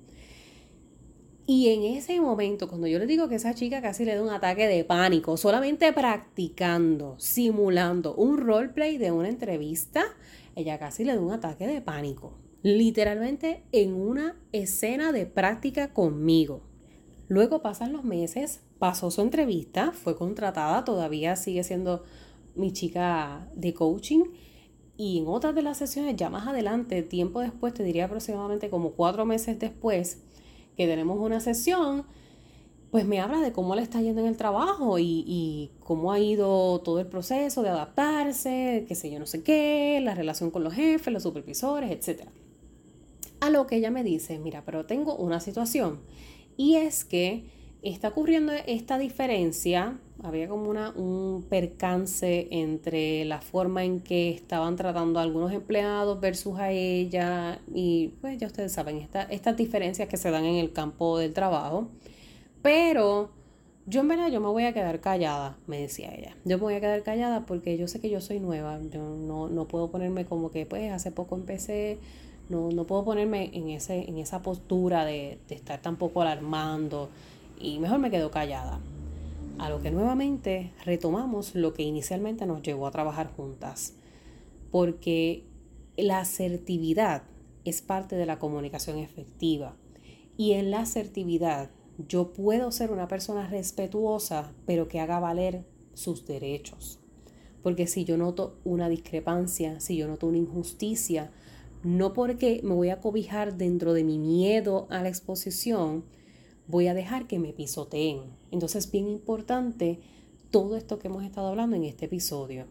Y 1.47 1.69
en 1.69 1.83
ese 1.83 2.21
momento, 2.21 2.69
cuando 2.69 2.87
yo 2.87 2.99
le 2.99 3.07
digo 3.07 3.29
que 3.29 3.35
esa 3.35 3.55
chica 3.55 3.83
casi 3.83 4.05
le 4.05 4.15
da 4.15 4.23
un 4.23 4.31
ataque 4.31 4.67
de 4.67 4.83
pánico, 4.83 5.37
solamente 5.37 5.93
practicando, 5.93 7.17
simulando 7.19 8.15
un 8.15 8.39
roleplay 8.39 8.97
de 8.97 9.13
una 9.13 9.29
entrevista, 9.29 10.05
ella 10.57 10.79
casi 10.79 11.05
le 11.05 11.15
da 11.15 11.21
un 11.21 11.33
ataque 11.33 11.67
de 11.67 11.83
pánico. 11.83 12.39
Literalmente 12.63 13.63
en 13.73 13.93
una 13.93 14.37
escena 14.53 15.13
de 15.13 15.27
práctica 15.27 15.93
conmigo. 15.93 16.63
Luego 17.29 17.63
pasan 17.63 17.93
los 17.93 18.05
meses, 18.05 18.61
pasó 18.79 19.11
su 19.11 19.23
entrevista, 19.23 19.93
fue 19.93 20.17
contratada, 20.17 20.85
todavía 20.85 21.37
sigue 21.37 21.65
siendo 21.65 22.05
mi 22.55 22.73
chica 22.73 23.49
de 23.55 23.73
coaching. 23.73 24.25
Y 24.97 25.19
en 25.19 25.27
otras 25.27 25.55
de 25.55 25.63
las 25.63 25.79
sesiones, 25.79 26.17
ya 26.17 26.31
más 26.31 26.47
adelante, 26.47 27.03
tiempo 27.03 27.41
después, 27.41 27.75
te 27.75 27.83
diría 27.83 28.05
aproximadamente 28.05 28.71
como 28.71 28.93
cuatro 28.93 29.25
meses 29.25 29.59
después, 29.59 30.23
que 30.77 30.87
tenemos 30.87 31.19
una 31.19 31.41
sesión, 31.41 32.05
pues 32.91 33.07
me 33.07 33.21
habla 33.21 33.41
de 33.41 33.51
cómo 33.51 33.75
le 33.75 33.83
está 33.83 34.01
yendo 34.01 34.21
en 34.21 34.29
el 34.29 34.37
trabajo 34.37 35.01
y, 35.01 35.73
cómo 35.81 36.13
ha 36.13 36.21
ido 36.21 36.81
todo 36.81 37.01
el 37.01 37.07
proceso 37.07 37.63
de 37.63 37.71
adaptarse, 37.71 38.85
qué 38.87 38.95
sé 38.95 39.11
yo, 39.11 39.19
no 39.19 39.27
sé 39.27 39.43
qué, 39.43 40.01
la 40.01 40.15
relación 40.15 40.53
con 40.53 40.63
los 40.63 40.75
jefes, 40.75 41.13
los 41.13 41.25
supervisores, 41.25 41.91
etc. 41.91 42.29
A 43.41 43.51
lo 43.51 43.67
que 43.67 43.77
ella 43.77 43.91
me 43.91 44.05
dice, 44.05 44.39
mira, 44.39 44.63
pero 44.65 44.87
tengo 44.87 45.17
una 45.17 45.41
situación 45.41 45.99
y 46.57 46.77
es 46.77 47.05
que 47.05 47.45
está 47.83 48.09
ocurriendo 48.09 48.53
esta 48.67 48.99
diferencia, 48.99 49.99
había 50.23 50.49
como 50.49 50.71
una, 50.71 50.91
un 50.91 51.45
percance 51.49 52.49
entre 52.51 53.25
la 53.27 53.41
forma 53.41 53.85
en 53.85 54.01
que 54.01 54.31
estaban 54.31 54.77
tratando 54.77 55.19
a 55.19 55.23
algunos 55.23 55.53
empleados 55.53 56.19
versus 56.21 56.59
a 56.59 56.71
ella 56.71 57.61
y 57.75 58.15
pues 58.21 58.39
ya 58.39 58.47
ustedes 58.47 58.73
saben, 58.73 59.07
estas 59.31 59.57
diferencias 59.57 60.09
que 60.09 60.17
se 60.17 60.31
dan 60.31 60.45
en 60.45 60.57
el 60.57 60.73
campo 60.73 61.19
del 61.19 61.35
trabajo, 61.35 61.89
pero 62.63 63.31
yo 63.87 64.01
en 64.01 64.09
verdad 64.09 64.29
yo 64.31 64.41
me 64.41 64.49
voy 64.49 64.65
a 64.65 64.73
quedar 64.73 65.01
callada, 65.01 65.59
me 65.67 65.79
decía 65.79 66.15
ella, 66.15 66.35
yo 66.45 66.57
me 66.57 66.63
voy 66.63 66.75
a 66.75 66.81
quedar 66.81 67.03
callada 67.03 67.45
porque 67.45 67.77
yo 67.77 67.87
sé 67.87 68.01
que 68.01 68.09
yo 68.09 68.23
soy 68.23 68.41
nueva, 68.41 68.81
yo 68.91 69.03
no, 69.03 69.49
no 69.49 69.69
puedo 69.69 69.91
ponerme 69.91 70.25
como 70.25 70.51
que 70.51 70.65
pues 70.65 70.91
hace 70.91 71.11
poco 71.11 71.37
empecé, 71.37 71.99
no, 72.49 72.71
no 72.71 72.87
puedo 72.87 73.05
ponerme 73.05 73.51
en, 73.53 73.69
ese, 73.69 74.09
en 74.09 74.19
esa 74.19 74.43
postura 74.43 75.05
de, 75.05 75.39
de 75.49 75.55
estar 75.55 75.81
tampoco 75.81 76.23
alarmando 76.23 77.09
y 77.59 77.79
mejor 77.79 77.99
me 77.99 78.11
quedo 78.11 78.31
callada. 78.31 78.81
A 79.59 79.71
lo 79.71 79.81
que 79.81 79.91
nuevamente 79.91 80.73
retomamos 80.85 81.55
lo 81.55 81.75
que 81.75 81.83
inicialmente 81.83 82.45
nos 82.45 82.63
llevó 82.63 82.87
a 82.87 82.91
trabajar 82.91 83.33
juntas, 83.37 83.95
porque 84.71 85.45
la 85.97 86.19
asertividad 86.19 87.23
es 87.65 87.81
parte 87.81 88.17
de 88.17 88.27
la 88.27 88.39
comunicación 88.39 88.99
efectiva 88.99 89.77
y 90.37 90.53
en 90.53 90.71
la 90.71 90.81
asertividad 90.81 91.71
yo 92.09 92.33
puedo 92.33 92.73
ser 92.73 92.91
una 92.91 93.07
persona 93.07 93.47
respetuosa, 93.49 94.53
pero 94.67 94.89
que 94.89 95.01
haga 95.01 95.21
valer 95.21 95.65
sus 95.95 96.27
derechos. 96.27 96.99
Porque 97.63 97.87
si 97.87 98.05
yo 98.05 98.17
noto 98.17 98.59
una 98.65 98.89
discrepancia, 98.89 99.81
si 99.81 99.97
yo 99.97 100.09
noto 100.09 100.27
una 100.27 100.39
injusticia, 100.39 101.31
no 101.85 102.15
porque 102.15 102.61
me 102.65 102.75
voy 102.75 102.89
a 102.89 103.01
cobijar 103.01 103.57
dentro 103.57 103.93
de 103.93 104.05
mi 104.05 104.19
miedo 104.19 104.87
a 104.91 105.03
la 105.03 105.09
exposición, 105.09 106.05
voy 106.67 106.89
a 106.89 106.95
dejar 106.95 107.27
que 107.27 107.39
me 107.39 107.53
pisoteen. 107.53 108.23
Entonces, 108.51 108.91
bien 108.91 109.09
importante 109.09 110.01
todo 110.51 110.77
esto 110.77 110.99
que 110.99 111.09
hemos 111.09 111.25
estado 111.25 111.49
hablando 111.49 111.77
en 111.77 111.85
este 111.85 112.07
episodio, 112.07 112.67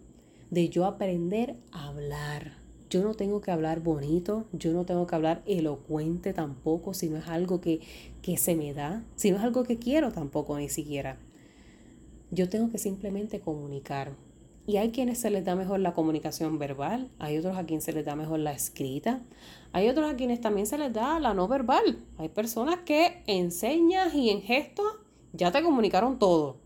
de 0.49 0.69
yo 0.69 0.85
aprender 0.85 1.57
a 1.71 1.89
hablar. 1.89 2.57
Yo 2.89 3.03
no 3.03 3.13
tengo 3.13 3.41
que 3.41 3.51
hablar 3.51 3.81
bonito, 3.81 4.45
yo 4.51 4.71
no 4.71 4.85
tengo 4.85 5.07
que 5.07 5.15
hablar 5.15 5.41
elocuente 5.45 6.33
tampoco, 6.33 6.93
si 6.93 7.09
no 7.09 7.17
es 7.17 7.27
algo 7.27 7.59
que, 7.59 7.81
que 8.21 8.37
se 8.37 8.55
me 8.55 8.73
da, 8.73 9.03
si 9.15 9.31
no 9.31 9.37
es 9.37 9.43
algo 9.43 9.63
que 9.63 9.77
quiero 9.77 10.11
tampoco 10.11 10.57
ni 10.57 10.69
siquiera. 10.69 11.17
Yo 12.31 12.49
tengo 12.49 12.71
que 12.71 12.77
simplemente 12.77 13.39
comunicar. 13.39 14.15
Y 14.65 14.77
hay 14.77 14.91
quienes 14.91 15.19
se 15.19 15.29
les 15.29 15.43
da 15.43 15.55
mejor 15.55 15.79
la 15.79 15.93
comunicación 15.93 16.57
verbal, 16.57 17.11
hay 17.19 17.37
otros 17.37 17.57
a 17.57 17.65
quienes 17.65 17.83
se 17.83 17.91
les 17.91 18.05
da 18.05 18.15
mejor 18.15 18.39
la 18.39 18.53
escrita, 18.53 19.21
hay 19.73 19.89
otros 19.89 20.11
a 20.11 20.15
quienes 20.15 20.39
también 20.39 20.67
se 20.67 20.77
les 20.77 20.93
da 20.93 21.19
la 21.19 21.33
no 21.33 21.47
verbal. 21.47 21.99
Hay 22.17 22.29
personas 22.29 22.79
que 22.85 23.23
en 23.27 23.51
señas 23.51 24.13
y 24.13 24.29
en 24.29 24.41
gestos 24.41 24.85
ya 25.33 25.51
te 25.51 25.61
comunicaron 25.61 26.17
todo. 26.17 26.57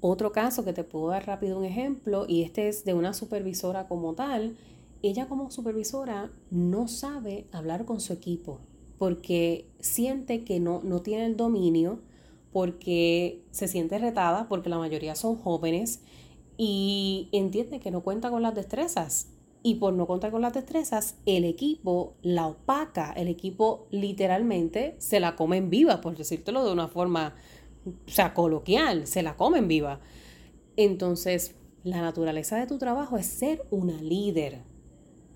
Otro 0.00 0.32
caso 0.32 0.64
que 0.64 0.72
te 0.72 0.82
puedo 0.82 1.08
dar 1.08 1.26
rápido 1.26 1.58
un 1.58 1.64
ejemplo, 1.64 2.24
y 2.26 2.42
este 2.42 2.68
es 2.68 2.84
de 2.84 2.94
una 2.94 3.14
supervisora 3.14 3.86
como 3.86 4.14
tal, 4.14 4.56
ella 5.02 5.26
como 5.26 5.50
supervisora 5.50 6.32
no 6.50 6.88
sabe 6.88 7.46
hablar 7.52 7.84
con 7.84 8.00
su 8.00 8.12
equipo 8.12 8.60
porque 9.02 9.66
siente 9.80 10.44
que 10.44 10.60
no, 10.60 10.80
no 10.84 11.02
tiene 11.02 11.26
el 11.26 11.36
dominio, 11.36 11.98
porque 12.52 13.42
se 13.50 13.66
siente 13.66 13.98
retada, 13.98 14.46
porque 14.48 14.68
la 14.68 14.78
mayoría 14.78 15.16
son 15.16 15.34
jóvenes 15.34 16.02
y 16.56 17.28
entiende 17.32 17.80
que 17.80 17.90
no 17.90 18.02
cuenta 18.02 18.30
con 18.30 18.42
las 18.42 18.54
destrezas. 18.54 19.28
Y 19.62 19.76
por 19.76 19.92
no 19.94 20.06
contar 20.06 20.32
con 20.32 20.42
las 20.42 20.54
destrezas, 20.54 21.16
el 21.24 21.44
equipo 21.44 22.14
la 22.22 22.48
opaca, 22.48 23.12
el 23.12 23.28
equipo 23.28 23.86
literalmente 23.90 24.96
se 24.98 25.20
la 25.20 25.36
come 25.36 25.56
en 25.56 25.70
viva, 25.70 26.00
por 26.00 26.16
decírtelo 26.16 26.64
de 26.64 26.72
una 26.72 26.88
forma, 26.88 27.36
o 27.86 28.10
sea, 28.10 28.34
coloquial, 28.34 29.06
se 29.06 29.22
la 29.22 29.36
come 29.36 29.58
en 29.58 29.68
viva. 29.68 30.00
Entonces, 30.76 31.54
la 31.84 32.00
naturaleza 32.00 32.56
de 32.56 32.66
tu 32.66 32.78
trabajo 32.78 33.16
es 33.16 33.26
ser 33.26 33.64
una 33.70 34.02
líder, 34.02 34.62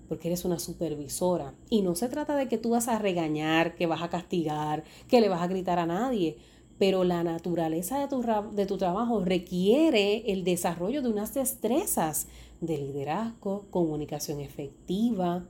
porque 0.09 0.27
eres 0.27 0.43
una 0.43 0.59
supervisora. 0.59 1.53
Y 1.69 1.81
no 1.81 1.95
se 1.95 2.09
trata 2.09 2.35
de 2.35 2.49
que 2.49 2.57
tú 2.57 2.71
vas 2.71 2.89
a 2.89 2.99
regañar, 2.99 3.75
que 3.75 3.85
vas 3.85 4.01
a 4.01 4.09
castigar, 4.09 4.83
que 5.07 5.21
le 5.21 5.29
vas 5.29 5.41
a 5.41 5.47
gritar 5.47 5.79
a 5.79 5.85
nadie 5.85 6.37
pero 6.77 7.03
la 7.03 7.23
naturaleza 7.23 7.99
de 7.99 8.65
tu, 8.65 8.77
trabajo 8.77 9.23
requiere 9.23 10.31
el 10.31 10.43
desarrollo 10.43 11.01
de 11.01 11.09
unas 11.09 11.33
destrezas 11.33 12.27
de 12.61 12.77
liderazgo, 12.77 13.65
comunicación 13.71 14.39
efectiva, 14.39 15.45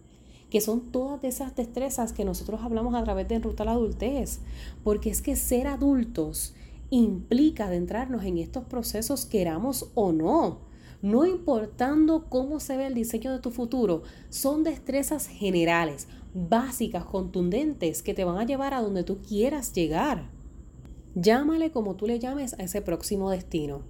que 0.49 0.61
son 0.61 0.91
todas 0.91 1.23
esas 1.25 1.55
destrezas 1.55 2.13
que 2.13 2.23
nosotros 2.23 2.61
hablamos 2.63 2.95
a 2.95 3.03
través 3.03 3.27
de 3.27 3.39
Ruta 3.39 3.63
a 3.63 3.65
la 3.65 3.71
Adultez, 3.73 4.39
porque 4.83 5.09
es 5.09 5.21
que 5.21 5.35
ser 5.35 5.67
adultos 5.67 6.53
implica 6.89 7.65
adentrarnos 7.65 8.23
en 8.23 8.37
estos 8.37 8.63
procesos 8.63 9.25
queramos 9.25 9.91
o 9.93 10.13
no. 10.13 10.65
No 11.01 11.25
importando 11.25 12.25
cómo 12.29 12.59
se 12.59 12.77
ve 12.77 12.87
el 12.87 12.93
diseño 12.93 13.31
de 13.31 13.39
tu 13.39 13.51
futuro, 13.51 14.03
son 14.29 14.63
destrezas 14.63 15.27
generales, 15.27 16.07
básicas, 16.33 17.03
contundentes, 17.05 18.01
que 18.01 18.13
te 18.13 18.23
van 18.23 18.37
a 18.37 18.45
llevar 18.45 18.73
a 18.73 18.81
donde 18.81 19.03
tú 19.03 19.19
quieras 19.21 19.73
llegar. 19.73 20.36
Llámale 21.19 21.71
como 21.71 21.95
tú 21.95 22.05
le 22.05 22.19
llames 22.19 22.53
a 22.59 22.63
ese 22.63 22.79
próximo 22.83 23.31
destino. 23.31 23.81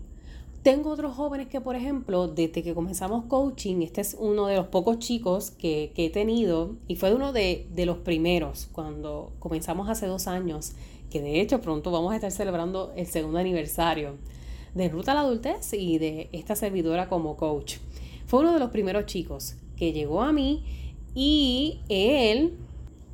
Tengo 0.63 0.91
otros 0.91 1.13
jóvenes 1.13 1.47
que, 1.47 1.59
por 1.59 1.75
ejemplo, 1.75 2.29
desde 2.29 2.63
que 2.63 2.73
comenzamos 2.73 3.25
coaching, 3.25 3.81
este 3.81 3.99
es 3.99 4.15
uno 4.17 4.47
de 4.47 4.55
los 4.55 4.67
pocos 4.67 4.99
chicos 4.99 5.51
que, 5.51 5.91
he 5.93 6.09
tenido 6.09 6.77
y 6.87 6.95
fue 6.95 7.13
uno 7.13 7.33
de, 7.33 7.67
de, 7.75 7.85
los 7.85 7.97
primeros 7.97 8.69
cuando 8.71 9.33
comenzamos 9.39 9.89
hace 9.89 10.05
dos 10.05 10.25
años, 10.27 10.71
que 11.09 11.21
de 11.21 11.41
hecho 11.41 11.59
pronto 11.59 11.91
vamos 11.91 12.13
a 12.13 12.15
estar 12.15 12.31
celebrando 12.31 12.93
el 12.95 13.07
segundo 13.07 13.39
aniversario 13.39 14.15
de 14.73 14.87
Ruta 14.87 15.11
a 15.11 15.15
la 15.15 15.21
Adultez 15.21 15.73
y 15.73 15.97
de 15.97 16.29
esta 16.31 16.55
servidora 16.55 17.09
como 17.09 17.35
coach. 17.35 17.75
Fue 18.25 18.39
uno 18.39 18.53
de 18.53 18.59
los 18.59 18.69
primeros 18.69 19.05
chicos 19.05 19.55
que 19.75 19.91
llegó 19.91 20.21
a 20.21 20.31
mí 20.31 20.63
y 21.13 21.81
él 21.89 22.53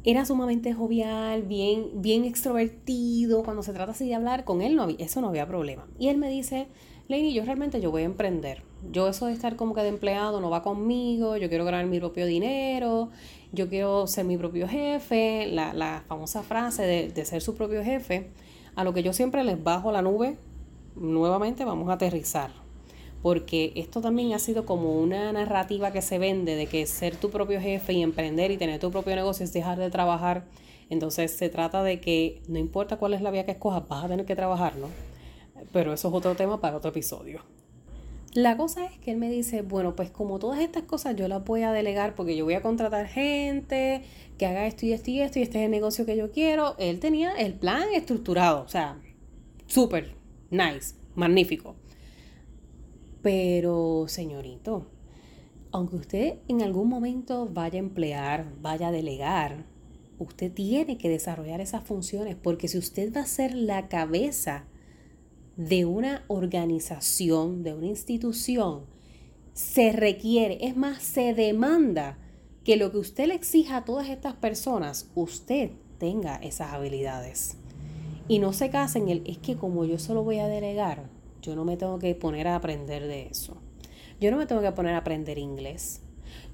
era 0.06 0.26
sumamente 0.26 0.74
jovial, 0.74 1.44
bien, 1.44 2.02
bien 2.02 2.26
extrovertido. 2.26 3.44
Cuando 3.44 3.64
se 3.64 3.74
trata 3.74 3.92
así 3.92 4.08
de 4.08 4.16
hablar, 4.16 4.44
con 4.44 4.62
él 4.62 4.76
no 4.76 4.84
había, 4.84 4.98
eso 5.00 5.22
no 5.22 5.30
había 5.30 5.48
problema. 5.48 5.88
Y 5.98 6.10
él 6.10 6.18
me 6.18 6.30
dice, 6.30 6.68
Lenny, 7.08 7.34
yo 7.34 7.46
realmente 7.46 7.80
yo 7.80 7.92
voy 7.92 8.02
a 8.02 8.06
emprender. 8.06 8.64
Yo 8.92 9.08
eso 9.08 9.28
de 9.28 9.34
estar 9.34 9.56
como 9.56 9.74
que 9.74 9.82
de 9.82 9.90
empleado 9.90 10.42
no 10.42 10.50
va 10.50 10.62
conmigo. 10.62 11.38
Yo 11.38 11.48
quiero 11.48 11.64
ganar 11.64 11.86
mi 11.86 12.00
propio 12.00 12.26
dinero. 12.26 13.10
Yo 13.54 13.70
quiero 13.70 14.08
ser 14.08 14.26
mi 14.26 14.38
propio 14.38 14.68
jefe. 14.68 15.48
La, 15.48 15.74
la 15.74 16.04
famosa 16.08 16.44
frase 16.44 16.84
de, 16.84 17.08
de 17.10 17.26
ser 17.26 17.42
su 17.42 17.56
propio 17.56 17.84
jefe. 17.84 18.32
A 18.76 18.84
lo 18.84 18.94
que 18.94 19.04
yo 19.04 19.14
siempre 19.14 19.44
les 19.44 19.64
bajo 19.64 19.92
la 19.92 20.02
nube. 20.02 20.38
Nuevamente 20.96 21.64
vamos 21.64 21.90
a 21.90 21.94
aterrizar 21.94 22.63
porque 23.24 23.72
esto 23.76 24.02
también 24.02 24.34
ha 24.34 24.40
sido 24.40 24.66
como 24.66 25.00
una 25.00 25.32
narrativa 25.32 25.94
que 25.94 26.02
se 26.02 26.20
vende 26.20 26.58
de 26.58 26.68
que 26.68 26.86
ser 26.86 27.16
tu 27.16 27.30
propio 27.32 27.62
jefe 27.62 27.94
y 27.94 28.02
emprender 28.02 28.52
y 28.52 28.58
tener 28.58 28.82
tu 28.82 28.92
propio 28.92 29.16
negocio 29.16 29.46
es 29.46 29.54
dejar 29.54 29.80
de 29.80 29.90
trabajar. 29.90 30.44
Entonces 30.90 31.32
se 31.32 31.48
trata 31.48 31.84
de 31.84 32.02
que 32.02 32.42
no 32.50 32.60
importa 32.60 32.98
cuál 32.98 33.14
es 33.14 33.22
la 33.22 33.32
vía 33.32 33.46
que 33.46 33.54
escojas, 33.54 33.88
vas 33.88 34.04
a 34.04 34.10
tener 34.10 34.26
que 34.26 34.36
trabajar, 34.36 34.76
¿no? 34.76 34.90
Pero 35.72 35.94
eso 35.94 36.10
es 36.10 36.14
otro 36.14 36.36
tema 36.36 36.60
para 36.60 36.76
otro 36.76 36.90
episodio. 36.90 37.40
La 38.34 38.58
cosa 38.58 38.84
es 38.88 39.00
que 39.00 39.12
él 39.12 39.18
me 39.18 39.30
dice, 39.30 39.62
bueno, 39.62 39.96
pues 39.96 40.12
como 40.12 40.38
todas 40.38 40.60
estas 40.60 40.84
cosas 40.84 41.16
yo 41.16 41.30
las 41.30 41.46
voy 41.46 41.62
a 41.62 41.72
delegar 41.72 42.16
porque 42.16 42.36
yo 42.36 42.44
voy 42.44 42.56
a 42.56 42.62
contratar 42.62 43.08
gente 43.08 44.02
que 44.38 44.46
haga 44.46 44.68
esto 44.68 44.86
y 44.86 44.92
esto 44.92 45.12
y 45.12 45.22
esto 45.22 45.40
y 45.40 45.44
este 45.44 45.60
es 45.60 45.66
el 45.66 45.72
negocio 45.72 46.06
que 46.06 46.18
yo 46.18 46.30
quiero. 46.30 46.76
Él 46.78 47.00
tenía 47.00 47.32
el 47.32 47.54
plan 47.54 47.86
estructurado, 47.94 48.64
o 48.64 48.68
sea, 48.68 49.00
súper 49.66 50.14
nice, 50.50 50.96
magnífico. 51.16 51.78
Pero, 53.24 54.06
señorito, 54.08 54.86
aunque 55.72 55.96
usted 55.96 56.36
en 56.48 56.62
algún 56.62 56.90
momento 56.90 57.50
vaya 57.52 57.78
a 57.78 57.80
emplear, 57.80 58.54
vaya 58.62 58.90
a 58.90 58.92
delegar, 58.92 59.66
usted 60.20 60.52
tiene 60.52 60.98
que 60.98 61.10
desarrollar 61.10 61.62
esas 61.62 61.84
funciones 61.84 62.36
porque 62.36 62.68
si 62.68 62.78
usted 62.78 63.12
va 63.16 63.22
a 63.22 63.26
ser 63.26 63.56
la 63.56 63.88
cabeza 63.88 64.66
de 65.56 65.86
una 65.86 66.26
organización, 66.28 67.64
de 67.64 67.74
una 67.74 67.88
institución, 67.88 68.86
se 69.54 69.94
requiere, 69.94 70.66
es 70.66 70.76
más, 70.76 71.02
se 71.02 71.34
demanda 71.34 72.18
que 72.66 72.76
lo 72.76 72.92
que 72.92 72.98
usted 72.98 73.28
le 73.28 73.36
exija 73.36 73.78
a 73.78 73.86
todas 73.86 74.10
estas 74.10 74.34
personas, 74.34 75.10
usted 75.16 75.72
tenga 75.98 76.36
esas 76.36 76.74
habilidades. 76.74 77.58
Y 78.28 78.40
no 78.40 78.52
se 78.52 78.70
casen 78.70 79.04
en 79.04 79.10
el, 79.10 79.24
es 79.26 79.38
que 79.38 79.56
como 79.56 79.86
yo 79.86 79.98
solo 79.98 80.24
voy 80.24 80.40
a 80.40 80.48
delegar, 80.48 81.10
yo 81.44 81.56
no 81.56 81.66
me 81.66 81.78
tengo 81.78 82.00
que 82.00 82.16
poner 82.16 82.48
a 82.48 82.56
aprender 82.56 83.06
de 83.06 83.28
eso. 83.28 83.58
Yo 84.20 84.32
no 84.32 84.38
me 84.38 84.46
tengo 84.46 84.62
que 84.62 84.72
poner 84.72 84.96
a 84.96 85.00
aprender 85.00 85.38
inglés. 85.38 86.02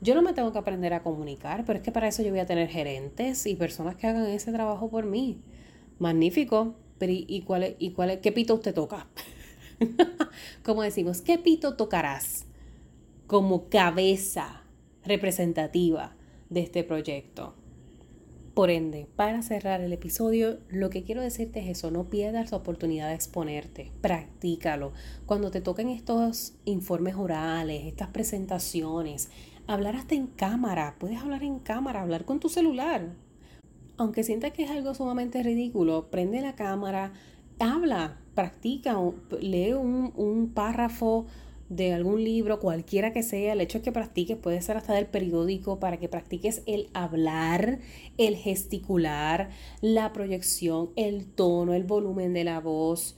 Yo 0.02 0.15
no 0.15 0.23
me 0.23 0.34
tengo 0.34 0.52
que 0.52 0.58
aprender 0.58 0.93
a 0.93 1.04
comunicar, 1.04 1.63
pero 1.65 1.78
es 1.78 1.84
que 1.84 1.91
para 1.91 2.08
eso 2.08 2.23
yo 2.23 2.32
voy 2.32 2.39
a 2.39 2.47
tener 2.47 2.67
gerentes 2.67 3.45
y 3.45 3.56
personas 3.56 3.95
que 3.95 4.08
hagan 4.08 4.25
ese 4.25 4.52
trabajo 4.52 4.89
por 4.89 5.06
mí. 5.06 5.41
Magnífico. 5.99 6.73
Pero 6.97 7.13
¿y, 7.15 7.43
cuál 7.43 7.63
es, 7.63 7.75
y 7.80 7.91
cuál 7.91 8.19
qué 8.19 8.32
pito 8.32 8.56
usted 8.56 8.73
toca? 8.73 9.08
Como 10.63 10.82
decimos, 10.82 11.21
¿qué 11.21 11.38
pito 11.38 11.75
tocarás 11.75 12.45
como 13.28 13.69
cabeza 13.69 14.63
representativa 15.06 16.15
de 16.49 16.62
este 16.62 16.84
proyecto? 16.84 17.54
Por 18.60 18.72
ende, 18.72 19.08
para 19.15 19.41
cerrar 19.41 19.80
el 19.80 19.93
episodio, 19.93 20.60
lo 20.67 20.89
que 20.89 21.04
quiero 21.04 21.22
decirte 21.22 21.62
es 21.62 21.69
eso, 21.69 21.91
no 21.91 22.10
pierdas 22.10 22.52
la 22.52 22.58
oportunidad 22.58 23.08
de 23.08 23.15
exponerte, 23.15 23.93
practícalo. 24.02 24.91
Cuando 25.26 25.50
te 25.50 25.62
toquen 25.62 25.88
estos 25.88 26.56
informes 26.65 27.15
orales, 27.15 27.86
estas 27.86 28.10
presentaciones, 28.10 29.30
hablar 29.65 29.95
hasta 29.95 30.15
en 30.15 30.28
cámara, 30.28 30.98
puedes 31.00 31.22
hablar 31.22 31.43
en 31.43 31.60
cámara, 31.60 32.02
hablar 32.02 32.26
con 32.26 32.41
tu 32.41 32.50
celular. 32.50 33.13
Aunque 33.95 34.26
sientas 34.26 34.52
que 34.52 34.63
es 34.63 34.72
algo 34.72 34.93
sumamente 34.93 35.41
ridículo, 35.41 36.12
prende 36.12 36.41
la 36.41 36.56
cámara, 36.56 37.13
habla, 37.60 38.17
practica, 38.36 38.98
lee 39.39 39.72
un, 39.72 40.12
un 40.17 40.50
párrafo 40.54 41.28
de 41.69 41.93
algún 41.93 42.23
libro, 42.23 42.60
cualquiera 42.60 43.13
que 43.13 43.21
sea, 43.21 43.53
el 43.53 43.62
hecho 43.62 43.77
de 43.77 43.84
que 43.84 43.91
practiques 43.91 44.38
puede 44.38 44.62
ser 44.62 44.77
hasta 44.77 44.93
del 44.93 45.05
periódico 45.05 45.79
para 45.79 45.97
que 45.97 46.10
practiques 46.10 46.63
el 46.65 46.89
hablar, 46.93 47.79
el 48.17 48.36
gesticular, 48.36 49.51
la 49.82 50.12
proyección, 50.12 50.89
el 50.95 51.27
tono, 51.27 51.75
el 51.75 51.84
volumen 51.84 52.34
de 52.34 52.43
la 52.43 52.60
voz, 52.60 53.15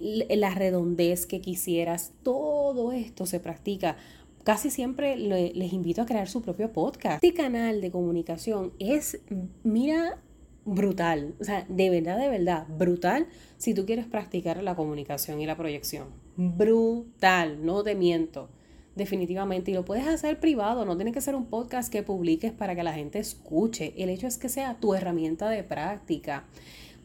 la 0.00 0.50
redondez 0.54 1.26
que 1.26 1.40
quisieras, 1.40 2.12
todo 2.24 2.92
esto 2.92 3.24
se 3.24 3.38
practica. 3.38 3.96
Casi 4.42 4.70
siempre 4.70 5.16
les 5.16 5.72
invito 5.72 6.02
a 6.02 6.06
crear 6.06 6.28
su 6.28 6.42
propio 6.42 6.72
podcast. 6.72 7.22
Este 7.22 7.36
canal 7.36 7.80
de 7.80 7.92
comunicación 7.92 8.72
es, 8.80 9.20
mira, 9.62 10.20
brutal. 10.64 11.36
O 11.40 11.44
sea, 11.44 11.64
de 11.68 11.90
verdad, 11.90 12.18
de 12.18 12.28
verdad, 12.28 12.66
brutal 12.68 13.28
si 13.58 13.72
tú 13.74 13.86
quieres 13.86 14.06
practicar 14.06 14.60
la 14.60 14.74
comunicación 14.74 15.40
y 15.40 15.46
la 15.46 15.56
proyección 15.56 16.21
brutal, 16.36 17.64
no 17.64 17.82
te 17.82 17.94
miento. 17.94 18.48
Definitivamente, 18.94 19.70
y 19.70 19.74
lo 19.74 19.84
puedes 19.84 20.06
hacer 20.06 20.38
privado, 20.38 20.84
no 20.84 20.96
tiene 20.96 21.12
que 21.12 21.20
ser 21.22 21.34
un 21.34 21.46
podcast 21.46 21.90
que 21.90 22.02
publiques 22.02 22.52
para 22.52 22.74
que 22.74 22.82
la 22.82 22.92
gente 22.92 23.18
escuche. 23.18 23.94
El 23.96 24.10
hecho 24.10 24.26
es 24.26 24.36
que 24.36 24.50
sea 24.50 24.78
tu 24.80 24.94
herramienta 24.94 25.48
de 25.48 25.64
práctica. 25.64 26.44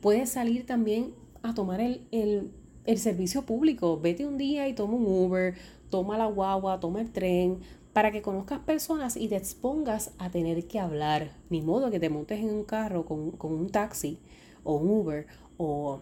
Puedes 0.02 0.30
salir 0.30 0.66
también 0.66 1.14
a 1.44 1.54
tomar 1.54 1.80
el, 1.80 2.02
el 2.12 2.98
servicio 2.98 3.46
público. 3.46 4.00
Vete 4.00 4.26
un 4.26 4.38
día 4.38 4.68
y 4.68 4.74
toma 4.74 4.96
un 4.96 5.06
Uber, 5.06 5.56
toma 5.90 6.18
la 6.18 6.26
guagua, 6.26 6.80
toma 6.80 7.00
el 7.00 7.12
tren, 7.12 7.60
para 7.94 8.12
que 8.12 8.22
conozcas 8.22 8.60
personas 8.60 9.18
y 9.18 9.28
te 9.28 9.38
expongas 9.38 10.12
a 10.20 10.30
tener 10.30 10.68
que 10.68 10.80
hablar. 10.80 11.32
Ni 11.50 11.62
modo 11.62 11.90
que 11.90 12.00
te 12.00 12.10
montes 12.10 12.40
en 12.40 12.50
un 12.50 12.64
carro 12.64 13.06
con, 13.06 13.32
con 13.32 13.54
un 13.54 13.70
taxi 13.70 14.20
o 14.64 14.76
un 14.76 14.90
Uber 14.90 15.26
o 15.58 16.02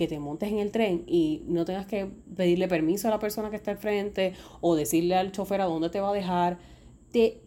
que 0.00 0.08
te 0.08 0.18
montes 0.18 0.50
en 0.50 0.60
el 0.60 0.70
tren 0.70 1.04
y 1.06 1.42
no 1.46 1.66
tengas 1.66 1.84
que 1.84 2.06
pedirle 2.34 2.68
permiso 2.68 3.08
a 3.08 3.10
la 3.10 3.18
persona 3.18 3.50
que 3.50 3.56
está 3.56 3.72
al 3.72 3.76
frente 3.76 4.32
o 4.62 4.74
decirle 4.74 5.14
al 5.14 5.30
chofer 5.30 5.60
a 5.60 5.66
dónde 5.66 5.90
te 5.90 6.00
va 6.00 6.08
a 6.08 6.14
dejar, 6.14 6.56
te, 7.12 7.42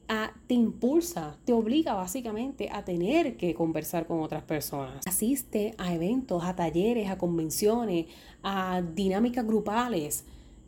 te 0.46 0.54
impulsa, 0.54 1.36
te 1.46 1.52
obliga 1.52 1.96
básicamente 1.96 2.70
a 2.72 2.86
tener 2.86 3.38
que 3.38 3.56
conversar 3.56 4.06
con 4.06 4.22
otras 4.22 4.44
personas. 4.44 5.02
Asiste 5.08 5.74
a 5.80 5.96
eventos, 5.96 6.44
a 6.44 6.56
talleres, 6.56 7.10
a 7.10 7.18
convenciones, 7.18 8.06
a 8.44 8.84
dinámicas 8.84 9.48
grupales, 9.48 10.26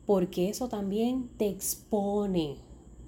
porque 0.08 0.50
eso 0.50 0.68
también 0.68 1.30
te 1.38 1.48
expone. 1.48 2.56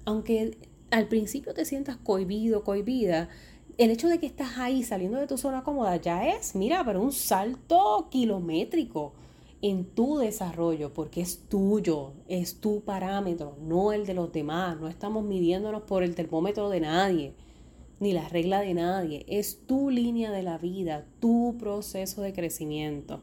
Aunque 0.04 0.56
al 0.92 1.08
principio 1.08 1.52
te 1.52 1.64
sientas 1.64 1.96
cohibido, 1.96 2.62
cohibida, 2.62 3.28
el 3.78 3.92
hecho 3.92 4.08
de 4.08 4.18
que 4.18 4.26
estás 4.26 4.58
ahí 4.58 4.82
saliendo 4.82 5.18
de 5.18 5.28
tu 5.28 5.38
zona 5.38 5.62
cómoda 5.62 5.96
ya 5.96 6.26
es, 6.26 6.56
mira, 6.56 6.84
pero 6.84 7.00
un 7.00 7.12
salto 7.12 8.08
kilométrico 8.10 9.12
en 9.62 9.84
tu 9.84 10.18
desarrollo, 10.18 10.92
porque 10.92 11.20
es 11.20 11.48
tuyo, 11.48 12.12
es 12.26 12.60
tu 12.60 12.80
parámetro, 12.80 13.56
no 13.60 13.92
el 13.92 14.04
de 14.04 14.14
los 14.14 14.32
demás. 14.32 14.78
No 14.80 14.88
estamos 14.88 15.24
midiéndonos 15.24 15.82
por 15.82 16.02
el 16.02 16.16
termómetro 16.16 16.70
de 16.70 16.80
nadie, 16.80 17.34
ni 18.00 18.12
la 18.12 18.28
regla 18.28 18.60
de 18.60 18.74
nadie. 18.74 19.24
Es 19.28 19.64
tu 19.64 19.90
línea 19.90 20.32
de 20.32 20.42
la 20.42 20.58
vida, 20.58 21.06
tu 21.20 21.56
proceso 21.56 22.20
de 22.22 22.32
crecimiento. 22.32 23.22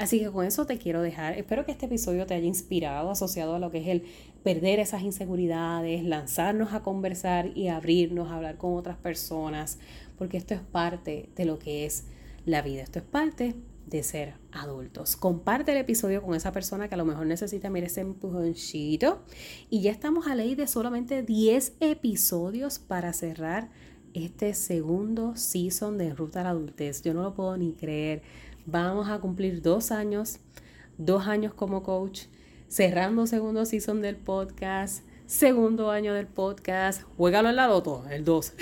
Así 0.00 0.18
que 0.18 0.30
con 0.30 0.46
eso 0.46 0.64
te 0.64 0.78
quiero 0.78 1.02
dejar. 1.02 1.36
Espero 1.36 1.66
que 1.66 1.72
este 1.72 1.84
episodio 1.84 2.24
te 2.24 2.32
haya 2.32 2.46
inspirado, 2.46 3.10
asociado 3.10 3.56
a 3.56 3.58
lo 3.58 3.70
que 3.70 3.82
es 3.82 3.88
el 3.88 4.04
perder 4.42 4.80
esas 4.80 5.02
inseguridades, 5.02 6.02
lanzarnos 6.04 6.72
a 6.72 6.80
conversar 6.80 7.50
y 7.54 7.68
abrirnos 7.68 8.30
a 8.30 8.36
hablar 8.36 8.56
con 8.56 8.78
otras 8.78 8.96
personas, 8.96 9.78
porque 10.16 10.38
esto 10.38 10.54
es 10.54 10.62
parte 10.62 11.28
de 11.36 11.44
lo 11.44 11.58
que 11.58 11.84
es 11.84 12.04
la 12.46 12.62
vida. 12.62 12.80
Esto 12.80 13.00
es 13.00 13.04
parte 13.04 13.56
de 13.84 14.02
ser 14.02 14.36
adultos. 14.52 15.16
Comparte 15.16 15.72
el 15.72 15.78
episodio 15.78 16.22
con 16.22 16.34
esa 16.34 16.50
persona 16.50 16.88
que 16.88 16.94
a 16.94 16.98
lo 16.98 17.04
mejor 17.04 17.26
necesita 17.26 17.68
mirar 17.68 17.88
ese 17.90 18.00
empujoncito. 18.00 19.20
Y 19.68 19.82
ya 19.82 19.90
estamos 19.90 20.28
a 20.28 20.34
ley 20.34 20.54
de 20.54 20.66
solamente 20.66 21.22
10 21.22 21.74
episodios 21.80 22.78
para 22.78 23.12
cerrar 23.12 23.68
este 24.14 24.54
segundo 24.54 25.36
season 25.36 25.98
de 25.98 26.14
Ruta 26.14 26.40
a 26.40 26.44
la 26.44 26.50
Adultez. 26.50 27.02
Yo 27.02 27.14
no 27.14 27.22
lo 27.22 27.34
puedo 27.34 27.56
ni 27.56 27.72
creer. 27.72 28.22
Vamos 28.70 29.08
a 29.08 29.18
cumplir 29.18 29.62
dos 29.62 29.90
años, 29.90 30.38
dos 30.96 31.26
años 31.26 31.52
como 31.52 31.82
coach, 31.82 32.26
cerrando 32.68 33.26
segundo 33.26 33.66
season 33.66 34.00
del 34.00 34.14
podcast, 34.14 35.04
segundo 35.26 35.90
año 35.90 36.14
del 36.14 36.28
podcast. 36.28 37.02
Juégalo 37.16 37.48
en 37.48 37.56
la 37.56 37.66
loto, 37.66 38.04
el 38.12 38.24
2. 38.24 38.52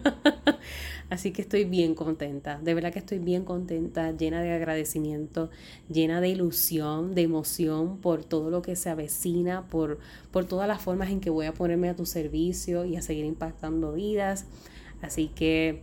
Así 1.10 1.32
que 1.32 1.42
estoy 1.42 1.64
bien 1.64 1.94
contenta, 1.94 2.58
de 2.60 2.72
verdad 2.72 2.94
que 2.94 3.00
estoy 3.00 3.18
bien 3.18 3.44
contenta, 3.44 4.10
llena 4.12 4.40
de 4.40 4.52
agradecimiento, 4.52 5.50
llena 5.90 6.22
de 6.22 6.30
ilusión, 6.30 7.14
de 7.14 7.20
emoción 7.20 7.98
por 7.98 8.24
todo 8.24 8.48
lo 8.48 8.62
que 8.62 8.74
se 8.74 8.88
avecina, 8.88 9.66
por, 9.68 9.98
por 10.30 10.46
todas 10.46 10.66
las 10.66 10.80
formas 10.80 11.10
en 11.10 11.20
que 11.20 11.28
voy 11.28 11.44
a 11.44 11.52
ponerme 11.52 11.90
a 11.90 11.94
tu 11.94 12.06
servicio 12.06 12.86
y 12.86 12.96
a 12.96 13.02
seguir 13.02 13.26
impactando 13.26 13.92
vidas. 13.92 14.46
Así 15.02 15.28
que 15.28 15.82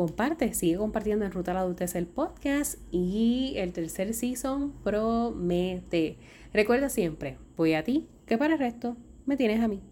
comparte, 0.00 0.54
sigue 0.54 0.78
compartiendo 0.78 1.26
en 1.26 1.30
Ruta 1.30 1.50
a 1.50 1.54
la 1.54 1.60
Adultez 1.60 1.94
el 1.94 2.06
podcast 2.06 2.78
y 2.90 3.52
el 3.58 3.74
tercer 3.74 4.14
season 4.14 4.72
promete. 4.82 6.16
Recuerda 6.54 6.88
siempre, 6.88 7.36
voy 7.54 7.74
a 7.74 7.84
ti, 7.84 8.08
que 8.24 8.38
para 8.38 8.54
el 8.54 8.58
resto 8.58 8.96
me 9.26 9.36
tienes 9.36 9.60
a 9.60 9.68
mí. 9.68 9.82